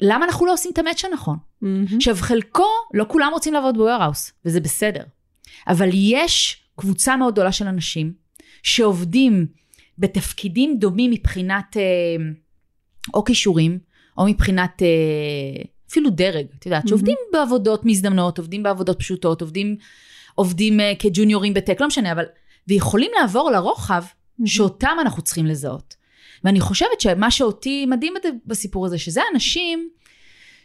למה 0.00 0.24
אנחנו 0.24 0.46
לא 0.46 0.52
עושים 0.52 0.70
את 0.72 0.78
המאץ' 0.78 1.04
הנכון? 1.04 1.36
Mm-hmm. 1.36 1.96
עכשיו, 1.96 2.16
חלקו, 2.16 2.68
לא 2.94 3.04
כולם 3.08 3.30
רוצים 3.32 3.54
לעבוד 3.54 3.76
בווירהאוס, 3.76 4.32
וזה 4.44 4.60
בסדר. 4.60 5.02
אבל 5.68 5.88
יש 5.92 6.59
קבוצה 6.80 7.16
מאוד 7.16 7.32
גדולה 7.32 7.52
של 7.52 7.66
אנשים 7.66 8.12
שעובדים 8.62 9.46
בתפקידים 9.98 10.78
דומים 10.78 11.10
מבחינת 11.10 11.76
אה, 11.76 11.82
או 13.14 13.24
כישורים, 13.24 13.78
או 14.18 14.26
מבחינת 14.26 14.82
אה, 14.82 15.62
אפילו 15.90 16.10
דרג, 16.10 16.46
את 16.58 16.66
יודעת, 16.66 16.84
mm-hmm. 16.84 16.88
שעובדים 16.88 17.16
בעבודות 17.32 17.84
מזדמנות, 17.84 18.38
עובדים 18.38 18.62
בעבודות 18.62 18.98
פשוטות, 18.98 19.40
עובדים, 19.40 19.76
עובדים 20.34 20.80
uh, 20.80 20.82
כג'וניורים 20.98 21.54
בטק, 21.54 21.80
לא 21.80 21.86
משנה, 21.86 22.12
אבל, 22.12 22.24
ויכולים 22.68 23.10
לעבור 23.20 23.50
לרוחב 23.50 24.02
mm-hmm. 24.04 24.46
שאותם 24.46 24.96
אנחנו 25.00 25.22
צריכים 25.22 25.46
לזהות. 25.46 25.94
ואני 26.44 26.60
חושבת 26.60 27.00
שמה 27.00 27.30
שאותי 27.30 27.86
מדהים 27.86 28.14
בסיפור 28.46 28.86
הזה, 28.86 28.98
שזה 28.98 29.20
אנשים 29.34 29.88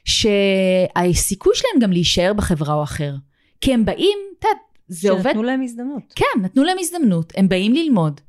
שהסיכוי 0.06 1.56
שלהם 1.56 1.82
גם 1.82 1.92
להישאר 1.92 2.34
בחברה 2.34 2.74
או 2.74 2.84
אחר. 2.84 3.14
כי 3.62 3.74
הם 3.74 3.86
באים, 3.86 4.18
את 4.40 4.44
יודעת, 4.44 4.58
זה 4.88 5.12
עובד... 5.12 5.24
שנתנו 5.24 5.44
להם 5.44 5.62
הזדמנות. 5.62 6.14
כן, 6.16 6.42
נתנו 6.42 6.64
להם 6.64 6.78
הזדמנות, 6.80 7.34
הם 7.38 7.50
באים 7.50 7.74
ללמוד. 7.74 8.22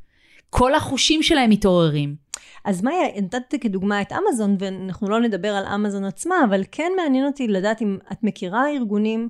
כל 0.50 0.74
החושים 0.74 1.22
שלהם 1.22 1.50
מתעוררים. 1.50 2.16
אז 2.64 2.82
מאיה, 2.82 3.20
נתת 3.20 3.54
כדוגמה 3.60 4.02
את 4.02 4.12
אמזון, 4.12 4.56
ואנחנו 4.58 5.08
לא 5.08 5.20
נדבר 5.20 5.48
על 5.48 5.66
אמזון 5.66 6.04
עצמה, 6.04 6.34
אבל 6.48 6.62
כן 6.72 6.92
מעניין 6.96 7.26
אותי 7.26 7.48
לדעת 7.48 7.82
אם 7.82 7.98
את 8.12 8.22
מכירה 8.22 8.70
ארגונים, 8.70 9.28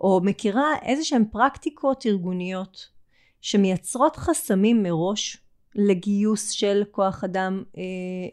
או 0.00 0.20
מכירה 0.24 0.72
איזה 0.82 1.04
שהן 1.04 1.24
פרקטיקות 1.24 2.06
ארגוניות 2.06 2.88
שמייצרות 3.40 4.16
חסמים 4.16 4.82
מראש 4.82 5.36
לגיוס 5.76 6.50
של 6.50 6.82
כוח 6.90 7.24
אדם 7.24 7.62
אה, 7.76 7.82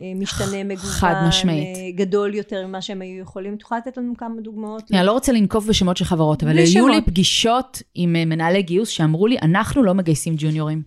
אה, 0.01 0.13
משתנה 0.15 0.63
מגוון, 0.63 0.91
חד 0.91 1.13
משמעית. 1.27 1.77
אה, 1.77 1.91
גדול 1.95 2.35
יותר 2.35 2.67
ממה 2.67 2.81
שהם 2.81 3.01
היו 3.01 3.21
יכולים. 3.21 3.53
את 3.55 3.61
יכולה 3.61 3.81
לתת 3.85 3.97
לנו 3.97 4.17
כמה 4.17 4.41
דוגמאות? 4.41 4.83
אני 4.91 5.05
לא 5.05 5.11
רוצה 5.11 5.31
לנקוב 5.31 5.67
בשמות 5.67 5.97
של 5.97 6.05
חברות, 6.05 6.43
אבל 6.43 6.57
היו 6.57 6.87
לי 6.87 7.01
פגישות 7.01 7.81
עם 7.95 8.13
מנהלי 8.13 8.61
גיוס 8.61 8.89
שאמרו 8.89 9.27
לי, 9.27 9.37
אנחנו 9.41 9.83
לא 9.83 9.93
מגייסים 9.93 10.33
ג'וניורים. 10.37 10.83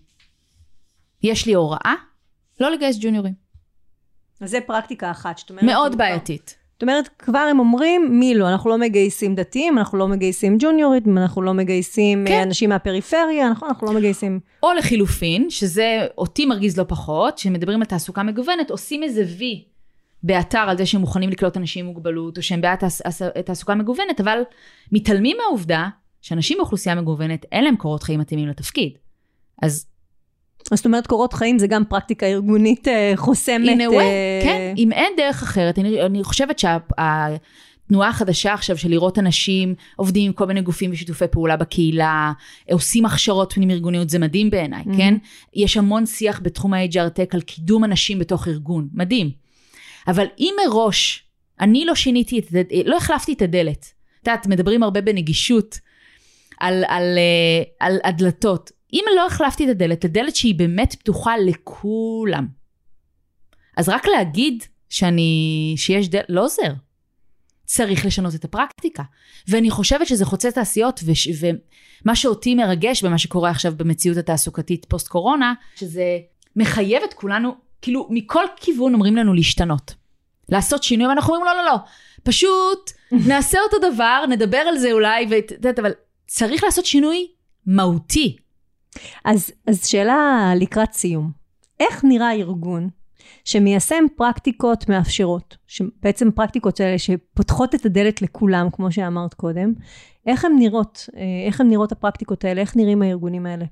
יש 1.22 1.46
לי 1.46 1.54
הוראה 1.54 1.94
לא 2.60 2.70
לגייס 2.70 2.98
ג'וניורים. 3.00 3.34
אז 4.40 4.50
זה 4.50 4.58
פרקטיקה 4.66 5.10
אחת, 5.10 5.38
שאת 5.38 5.50
אומרת... 5.50 5.64
מאוד 5.64 5.98
בעייתית. 5.98 6.56
זאת 6.76 6.82
אומרת, 6.82 7.08
כבר 7.18 7.38
הם 7.38 7.58
אומרים, 7.58 8.08
מי 8.10 8.34
לא, 8.34 8.48
אנחנו 8.48 8.70
לא 8.70 8.78
מגייסים 8.78 9.34
דתיים, 9.34 9.78
אנחנו 9.78 9.98
לא 9.98 10.08
מגייסים 10.08 10.56
ג'וניורית, 10.58 11.04
אנחנו 11.08 11.42
לא 11.42 11.54
מגייסים 11.54 12.24
כן. 12.28 12.42
אנשים 12.42 12.68
מהפריפריה, 12.68 13.50
נכון, 13.50 13.68
אנחנו 13.68 13.86
לא 13.86 13.92
מגייסים... 13.92 14.40
או 14.62 14.72
לחילופין, 14.72 15.50
שזה 15.50 16.06
אותי 16.18 16.46
מרגיז 16.46 16.78
לא 16.78 16.84
פחות, 16.88 17.38
שמדברים 17.38 17.80
על 17.80 17.84
תעסוקה 17.84 18.22
מגוונת, 18.22 18.70
עושים 18.70 19.02
איזה 19.02 19.24
וי 19.38 19.64
באתר 20.22 20.58
על 20.58 20.76
זה 20.76 20.86
שהם 20.86 21.00
מוכנים 21.00 21.30
לקלוט 21.30 21.56
אנשים 21.56 21.84
עם 21.84 21.92
מוגבלות, 21.92 22.36
או 22.36 22.42
שהם 22.42 22.60
בעד 22.60 22.78
תעסוקה 23.44 23.74
מגוונת, 23.74 24.20
אבל 24.20 24.38
מתעלמים 24.92 25.36
מהעובדה 25.36 25.88
שאנשים 26.22 26.58
באוכלוסייה 26.58 26.94
מגוונת, 26.94 27.46
אין 27.52 27.64
להם 27.64 27.76
קורות 27.76 28.02
חיים 28.02 28.20
מתאימים 28.20 28.48
לתפקיד. 28.48 28.92
אז 29.62 29.86
זאת 30.74 30.84
אומרת, 30.86 31.06
קורות 31.06 31.32
חיים 31.32 31.58
זה 31.58 31.66
גם 31.66 31.84
פרקטיקה 31.88 32.26
ארגונית 32.26 32.88
אה, 32.88 33.12
חוסמת. 33.16 33.68
In 33.78 33.80
a 33.80 33.92
way, 33.92 34.00
אה, 34.00 34.40
כן, 34.42 34.74
אם 34.76 34.92
אין 34.92 35.12
דרך 35.16 35.42
אחרת, 35.42 35.78
אני, 35.78 36.02
אני 36.02 36.24
חושבת 36.24 36.58
שהתנועה 36.58 38.08
החדשה 38.08 38.54
עכשיו 38.54 38.78
של 38.78 38.88
לראות 38.90 39.18
אנשים 39.18 39.74
עובדים 39.96 40.26
עם 40.26 40.32
כל 40.32 40.44
מיני 40.46 40.60
גופים 40.62 40.92
ושיתופי 40.92 41.24
פעולה 41.30 41.56
בקהילה, 41.56 42.32
עושים 42.72 43.06
הכשרות 43.06 43.52
פנים 43.52 43.70
ארגוניות, 43.70 44.10
זה 44.10 44.18
מדהים 44.18 44.50
בעיניי, 44.50 44.82
Mhm. 44.86 44.96
כן? 44.96 45.14
יש 45.54 45.76
המון 45.76 46.06
שיח 46.06 46.40
בתחום 46.42 46.74
ה-HR 46.74 46.90
Tech 47.18 47.30
על 47.32 47.40
קידום 47.40 47.84
אנשים 47.84 48.18
בתוך 48.18 48.48
ארגון, 48.48 48.88
מדהים. 48.94 49.30
אבל 50.08 50.26
אם 50.38 50.54
מראש 50.66 51.22
אני 51.60 51.84
לא 51.84 51.94
שיניתי, 51.94 52.38
את, 52.38 52.44
הד- 52.54 52.72
לא 52.86 52.96
החלפתי 52.96 53.32
את 53.32 53.42
הדלת, 53.42 53.86
את 54.22 54.26
יודעת, 54.28 54.46
מדברים 54.46 54.82
הרבה 54.82 55.00
בנגישות 55.00 55.78
על, 56.60 56.84
על, 56.88 57.02
אה, 57.18 57.62
על 57.86 57.98
הדלתות. 58.04 58.70
אם 58.92 59.04
לא 59.16 59.26
החלפתי 59.26 59.64
את 59.64 59.68
הדלת, 59.68 60.04
הדלת 60.04 60.36
שהיא 60.36 60.54
באמת 60.54 60.94
פתוחה 60.98 61.38
לכולם. 61.38 62.46
אז 63.76 63.88
רק 63.88 64.06
להגיד 64.06 64.64
שאני, 64.88 65.74
שיש 65.76 66.08
דלת, 66.08 66.24
לא 66.28 66.44
עוזר. 66.44 66.72
צריך 67.64 68.06
לשנות 68.06 68.34
את 68.34 68.44
הפרקטיקה. 68.44 69.02
ואני 69.48 69.70
חושבת 69.70 70.06
שזה 70.06 70.24
חוצה 70.24 70.50
תעשיות, 70.50 71.00
וש, 71.04 71.28
ומה 71.40 72.16
שאותי 72.16 72.54
מרגש 72.54 73.04
במה 73.04 73.18
שקורה 73.18 73.50
עכשיו 73.50 73.72
במציאות 73.76 74.18
התעסוקתית 74.18 74.84
פוסט 74.84 75.08
קורונה, 75.08 75.54
שזה 75.76 76.18
מחייב 76.56 77.02
את 77.02 77.14
כולנו, 77.14 77.54
כאילו 77.82 78.06
מכל 78.10 78.44
כיוון 78.56 78.94
אומרים 78.94 79.16
לנו 79.16 79.34
להשתנות. 79.34 79.94
לעשות 80.48 80.82
שינוי, 80.82 81.06
ואנחנו 81.06 81.34
אומרים 81.34 81.56
לא, 81.56 81.62
לא, 81.62 81.70
לא, 81.70 81.76
פשוט 82.22 82.90
נעשה 83.28 83.58
אותו 83.60 83.92
דבר, 83.92 84.24
נדבר 84.28 84.58
על 84.58 84.78
זה 84.78 84.92
אולי, 84.92 85.26
ואת 85.30 85.50
יודעת, 85.50 85.78
אבל 85.78 85.92
צריך 86.26 86.64
לעשות 86.64 86.86
שינוי 86.86 87.26
מהותי. 87.66 88.36
אז, 89.24 89.52
אז 89.66 89.86
שאלה 89.86 90.52
לקראת 90.56 90.92
סיום. 90.92 91.30
איך 91.80 92.04
נראה 92.04 92.32
ארגון 92.32 92.88
שמיישם 93.44 94.04
פרקטיקות 94.16 94.88
מאפשרות, 94.88 95.56
שבעצם 95.66 96.30
פרקטיקות 96.30 96.80
האלה 96.80 96.98
שפותחות 96.98 97.74
את 97.74 97.86
הדלת 97.86 98.22
לכולם, 98.22 98.68
כמו 98.72 98.92
שאמרת 98.92 99.34
קודם, 99.34 99.72
איך 100.26 100.44
הן 100.44 100.52
נראות? 100.58 101.08
אה, 101.16 101.22
איך 101.46 101.60
הן 101.60 101.68
נראות 101.68 101.92
הפרקטיקות 101.92 102.44
האלה? 102.44 102.60
איך 102.60 102.76
נראים 102.76 103.02
הארגונים 103.02 103.46
האלה? 103.46 103.64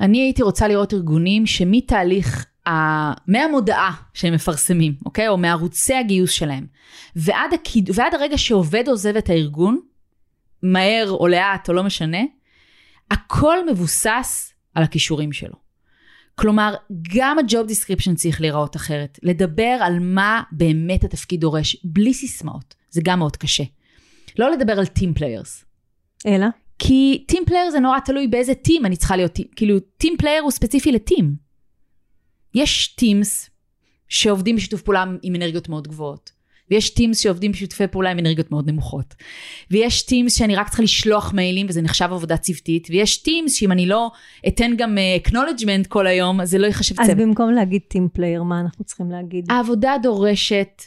אני 0.00 0.18
הייתי 0.18 0.42
רוצה 0.42 0.68
לראות 0.68 0.94
ארגונים 0.94 1.46
שמתהליך, 1.46 2.46
ה... 2.66 2.70
מהמודעה 3.26 3.92
שהם 4.14 4.34
מפרסמים, 4.34 4.94
אוקיי? 5.06 5.28
או 5.28 5.36
מערוצי 5.36 5.94
הגיוס 5.94 6.30
שלהם, 6.30 6.66
ועד, 7.16 7.54
הקיד... 7.54 7.90
ועד 7.94 8.14
הרגע 8.14 8.38
שעובד 8.38 8.88
עוזב 8.88 9.16
את 9.16 9.30
הארגון, 9.30 9.80
מהר 10.62 11.10
או 11.10 11.28
לאט 11.28 11.68
או 11.68 11.74
לא 11.74 11.82
משנה, 11.82 12.18
הכל 13.10 13.70
מבוסס 13.70 14.52
על 14.74 14.82
הכישורים 14.82 15.32
שלו. 15.32 15.54
כלומר, 16.34 16.74
גם 17.14 17.38
ה 17.38 17.45
job 17.45 17.66
description 17.66 18.14
צריך 18.14 18.40
להיראות 18.40 18.76
אחרת. 18.76 19.18
לדבר 19.22 19.78
על 19.80 19.98
מה 19.98 20.42
באמת 20.52 21.04
התפקיד 21.04 21.40
דורש, 21.40 21.76
בלי 21.84 22.14
סיסמאות. 22.14 22.74
זה 22.90 23.00
גם 23.04 23.18
מאוד 23.18 23.36
קשה. 23.36 23.64
לא 24.38 24.50
לדבר 24.50 24.72
על 24.72 24.86
team 24.86 25.14
players. 25.14 25.64
אלא? 26.26 26.46
כי 26.78 27.24
team 27.28 27.42
player 27.46 27.70
זה 27.70 27.80
נורא 27.80 27.98
תלוי 28.00 28.28
באיזה 28.28 28.54
team 28.54 28.86
אני 28.86 28.96
צריכה 28.96 29.16
להיות, 29.16 29.38
כאילו 29.56 29.80
team 29.80 30.16
player 30.18 30.42
הוא 30.42 30.50
ספציפי 30.50 30.92
ל 30.92 30.99
team. 30.99 31.34
יש 32.54 32.86
teams 32.86 33.50
שעובדים 34.08 34.56
בשיתוף 34.56 34.82
פעולה 34.82 35.04
עם 35.22 35.34
אנרגיות 35.34 35.68
מאוד 35.68 35.88
גבוהות, 35.88 36.32
ויש 36.70 36.90
teams 36.90 37.18
שעובדים 37.18 37.52
בשיתופי 37.52 37.86
פעולה 37.86 38.10
עם 38.10 38.18
אנרגיות 38.18 38.50
מאוד 38.50 38.70
נמוכות, 38.70 39.14
ויש 39.70 40.02
teams 40.02 40.38
שאני 40.38 40.56
רק 40.56 40.68
צריכה 40.68 40.82
לשלוח 40.82 41.32
מיילים 41.32 41.66
וזה 41.68 41.82
נחשב 41.82 42.08
עבודה 42.12 42.36
צוותית, 42.36 42.88
ויש 42.90 43.16
teams 43.22 43.54
שאם 43.54 43.72
אני 43.72 43.86
לא 43.86 44.10
אתן 44.48 44.72
גם 44.76 44.98
uh, 44.98 45.28
acknowledgement 45.28 45.88
כל 45.88 46.06
היום, 46.06 46.40
אז 46.40 46.50
זה 46.50 46.58
לא 46.58 46.66
ייחשב 46.66 47.00
אז 47.00 47.06
צוות. 47.06 47.18
במקום 47.18 47.50
להגיד 47.50 47.82
team 47.88 48.08
player, 48.12 48.42
מה 48.42 48.60
אנחנו 48.60 48.84
צריכים 48.84 49.10
להגיד? 49.10 49.46
העבודה 49.50 49.94
דורשת 50.02 50.82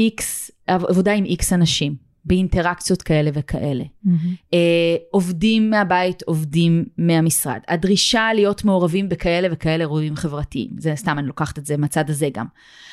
X, 0.00 0.22
עבודה 0.66 1.12
עם 1.12 1.24
X 1.24 1.44
אנשים, 1.52 2.11
באינטראקציות 2.24 3.02
כאלה 3.02 3.30
וכאלה. 3.34 3.84
מהמם. 4.04 4.34
אה, 4.54 4.96
עובדים 5.10 5.70
מהבית, 5.70 6.22
עובדים 6.22 6.84
מהמשרד. 6.98 7.58
הדרישה 7.68 8.28
להיות 8.34 8.64
מעורבים 8.64 9.08
בכאלה 9.08 9.48
וכאלה 9.50 9.84
אירועים 9.84 10.16
חברתיים. 10.16 10.70
זה 10.78 10.92
סתם, 10.96 11.18
אני 11.18 11.26
לוקחת 11.26 11.58
את 11.58 11.66
זה 11.66 11.76
מהצד 11.76 12.10
הזה 12.10 12.28
גם. 12.32 12.46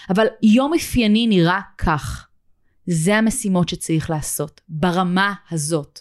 אבל 0.10 0.26
יום 0.44 0.74
אופייני 0.74 1.28
נראה 1.28 1.60
כך. 1.78 2.28
זה 2.88 3.16
המשימות 3.16 3.70
שצריך 3.70 4.10
לעשות, 4.10 4.62
ברמה 4.70 5.34
הזאת. 5.52 6.00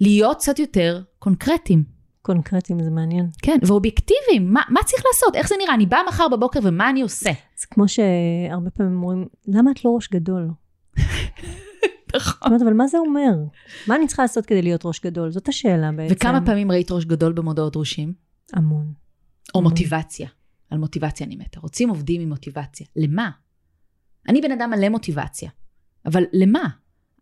להיות 0.00 0.36
קצת 0.36 0.58
יותר 0.58 1.02
קונקרטיים. 1.18 1.84
קונקרטיים 2.22 2.82
זה 2.82 2.90
מעניין. 2.90 3.26
כן, 3.42 3.58
ואובייקטיביים. 3.62 4.52
מה, 4.52 4.62
מה 4.68 4.80
צריך 4.84 5.02
לעשות? 5.12 5.36
איך 5.36 5.48
זה 5.48 5.54
נראה? 5.58 5.74
אני 5.74 5.86
באה 5.86 6.00
מחר 6.08 6.28
בבוקר 6.28 6.60
ומה 6.62 6.90
אני 6.90 7.02
עושה? 7.02 7.30
זה 7.56 7.66
כמו 7.70 7.88
שהרבה 7.88 8.70
פעמים 8.70 9.02
אומרים, 9.02 9.26
למה 9.46 9.70
את 9.70 9.84
לא 9.84 9.90
ראש 9.90 10.08
גדול? 10.12 10.50
נכון. 12.16 12.38
אומרת, 12.46 12.62
אבל 12.62 12.72
מה 12.72 12.86
זה 12.86 12.98
אומר? 12.98 13.32
מה 13.88 13.96
אני 13.96 14.06
צריכה 14.06 14.22
לעשות 14.22 14.46
כדי 14.46 14.62
להיות 14.62 14.86
ראש 14.86 15.00
גדול? 15.00 15.30
זאת 15.30 15.48
השאלה 15.48 15.92
בעצם. 15.92 16.14
וכמה 16.14 16.46
פעמים 16.46 16.70
ראית 16.70 16.90
ראש 16.90 17.04
גדול 17.04 17.32
במודעות 17.32 17.72
דרושים? 17.72 18.12
המון. 18.52 18.92
או 19.54 19.60
המון. 19.60 19.72
מוטיבציה. 19.72 20.28
על 20.70 20.78
מוטיבציה 20.78 21.26
אני 21.26 21.36
מתה. 21.36 21.60
רוצים 21.60 21.88
עובדים 21.88 22.20
עם 22.20 22.28
מוטיבציה. 22.28 22.86
למה? 22.96 23.30
אני 24.28 24.40
בן 24.40 24.52
אדם 24.52 24.70
מלא 24.70 24.88
מוטיבציה. 24.88 25.50
אבל 26.06 26.24
למה? 26.32 26.68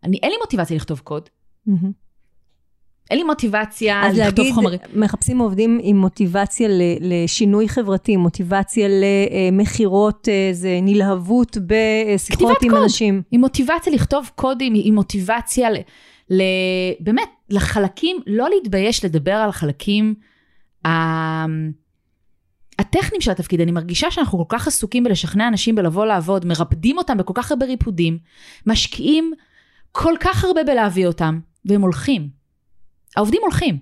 אני, 0.03 0.19
אין 0.23 0.31
לי 0.31 0.37
מוטיבציה 0.41 0.75
לכתוב 0.75 0.99
קוד. 0.99 1.29
מהמם. 1.65 1.91
אין 3.11 3.17
לי 3.17 3.23
מוטיבציה 3.23 4.05
אז 4.05 4.17
לכתוב 4.17 4.39
להגיד, 4.39 4.53
חומרים. 4.53 4.79
מחפשים 4.95 5.39
עובדים 5.39 5.79
עם 5.83 5.97
מוטיבציה 5.97 6.67
לשינוי 7.01 7.69
חברתי, 7.69 8.17
מוטיבציה 8.17 8.87
למכירות, 8.89 10.29
אה, 10.29 10.49
זה 10.51 10.79
נלהבות 10.81 11.57
בשיחות 11.67 12.57
עם 12.63 12.69
קוד. 12.69 12.81
אנשים. 12.83 13.21
עם 13.31 13.41
מוטיבציה 13.41 13.93
לכתוב 13.93 14.29
קודים, 14.35 14.73
עם 14.75 14.95
מוטיבציה 14.95 15.69
ל, 15.69 15.77
ל... 16.29 16.41
באמת, 16.99 17.29
לחלקים, 17.49 18.17
לא 18.27 18.49
להתבייש 18.49 19.05
לדבר 19.05 19.33
על 19.33 19.49
החלקים 19.49 20.15
ה... 20.85 20.89
הטכניים 22.79 23.21
של 23.21 23.31
התפקיד. 23.31 23.61
אני 23.61 23.71
מרגישה 23.71 24.11
שאנחנו 24.11 24.47
כל 24.47 24.57
כך 24.57 24.67
עסוקים 24.67 25.03
בלשכנע 25.03 25.47
אנשים 25.47 25.75
בלבוא 25.75 26.05
לעבוד, 26.05 26.45
מרפדים 26.45 26.97
אותם 26.97 27.17
בכל 27.17 27.33
כך 27.35 27.51
הרבה 27.51 27.65
ריפודים, 27.65 28.17
משקיעים 28.67 29.33
כל 29.91 30.13
כך 30.19 30.43
הרבה 30.43 30.63
בלהביא 30.63 31.07
אותם, 31.07 31.39
והם 31.65 31.81
הולכים. 31.81 32.42
העובדים 33.15 33.41
הולכים. 33.43 33.77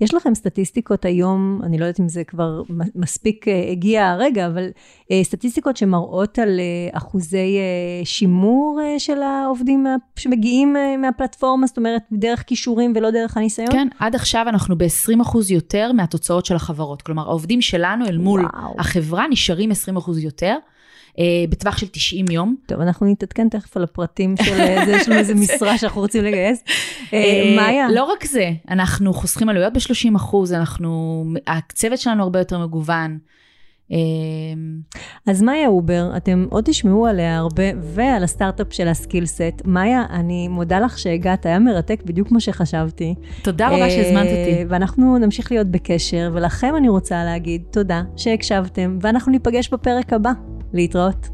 יש 0.00 0.14
לכם 0.14 0.34
סטטיסטיקות 0.34 1.04
היום, 1.04 1.60
אני 1.62 1.78
לא 1.78 1.84
יודעת 1.84 2.00
אם 2.00 2.08
זה 2.08 2.24
כבר 2.24 2.62
מספיק 2.94 3.48
אה, 3.48 3.68
הגיע 3.70 4.08
הרגע, 4.08 4.46
אבל 4.46 4.68
אה, 5.10 5.20
סטטיסטיקות 5.24 5.76
שמראות 5.76 6.38
על 6.38 6.60
אה, 6.60 6.98
אחוזי 6.98 7.58
שימור 8.04 8.80
של 8.98 9.22
העובדים 9.22 9.86
שמגיעים 10.16 10.76
מהפלטפורמה, 10.98 11.66
זאת 11.66 11.76
אומרת, 11.76 12.02
דרך 12.12 12.44
כישורים 12.46 12.92
ולא 12.96 13.10
דרך 13.10 13.36
הניסיון? 13.36 13.72
כן, 13.72 13.88
עד 13.98 14.14
עכשיו 14.14 14.44
אנחנו 14.48 14.78
ב-20% 14.78 15.38
יותר 15.50 15.92
מהתוצאות 15.92 16.46
של 16.46 16.56
החברות. 16.56 17.02
כלומר, 17.02 17.22
העובדים 17.22 17.60
שלנו 17.60 18.06
אל 18.06 18.18
מול 18.18 18.40
וואו. 18.40 18.74
החברה 18.78 19.24
נשארים 19.30 19.70
20% 19.70 19.74
יותר, 20.18 20.56
בטווח 21.50 21.78
של 21.78 21.86
90 21.86 22.26
יום. 22.30 22.56
טוב, 22.66 22.80
אנחנו 22.80 23.06
נתעדכן 23.06 23.48
תכף 23.48 23.76
על 23.76 23.84
הפרטים 23.84 24.34
של 24.42 24.60
אה, 24.60 24.84
זה, 24.84 24.92
יש 24.92 25.08
לנו 25.08 25.18
איזה 25.18 25.34
משרה 25.44 25.78
שאנחנו 25.78 26.00
רוצים 26.00 26.24
לגייס. 26.24 26.64
אה, 27.12 27.18
אה, 27.18 27.56
מאיה? 27.56 27.86
לא 27.90 28.04
רק 28.04 28.24
זה, 28.24 28.50
אנחנו 28.70 29.12
חוסכים 29.12 29.48
עלויות 29.48 29.72
ב-30 29.72 30.16
אחוז, 30.16 30.52
אנחנו, 30.52 31.24
הצוות 31.46 31.98
שלנו 31.98 32.22
הרבה 32.22 32.38
יותר 32.38 32.58
מגוון. 32.58 33.18
אה, 33.92 33.98
אז 35.26 35.42
מיה 35.42 35.68
הובר, 35.68 36.12
אתם 36.16 36.46
עוד 36.50 36.64
תשמעו 36.64 37.06
עליה 37.06 37.38
הרבה, 37.38 37.62
ועל 37.80 38.24
הסטארט-אפ 38.24 38.66
של 38.70 38.88
ה 38.88 38.95
skillset. 38.95 39.62
מיה, 39.64 40.04
אני 40.10 40.48
מודה 40.48 40.80
לך 40.80 40.98
שהגעת, 40.98 41.46
היה 41.46 41.58
מרתק 41.58 42.02
בדיוק 42.04 42.28
כמו 42.28 42.40
שחשבתי. 42.40 43.14
תודה 43.42 43.68
רבה 43.68 43.82
אה, 43.82 43.90
שהזמנת 43.90 44.26
אותי. 44.26 44.64
ואנחנו 44.68 45.18
נמשיך 45.18 45.52
להיות 45.52 45.66
בקשר, 45.66 46.30
ולכם 46.34 46.76
אני 46.76 46.88
רוצה 46.88 47.24
להגיד 47.24 47.62
תודה 47.70 48.02
שהקשבתם, 48.16 48.98
ואנחנו 49.00 49.32
ניפגש 49.32 49.68
בפרק 49.68 50.12
הבא. 50.12 50.32
להתראות. 50.74 51.28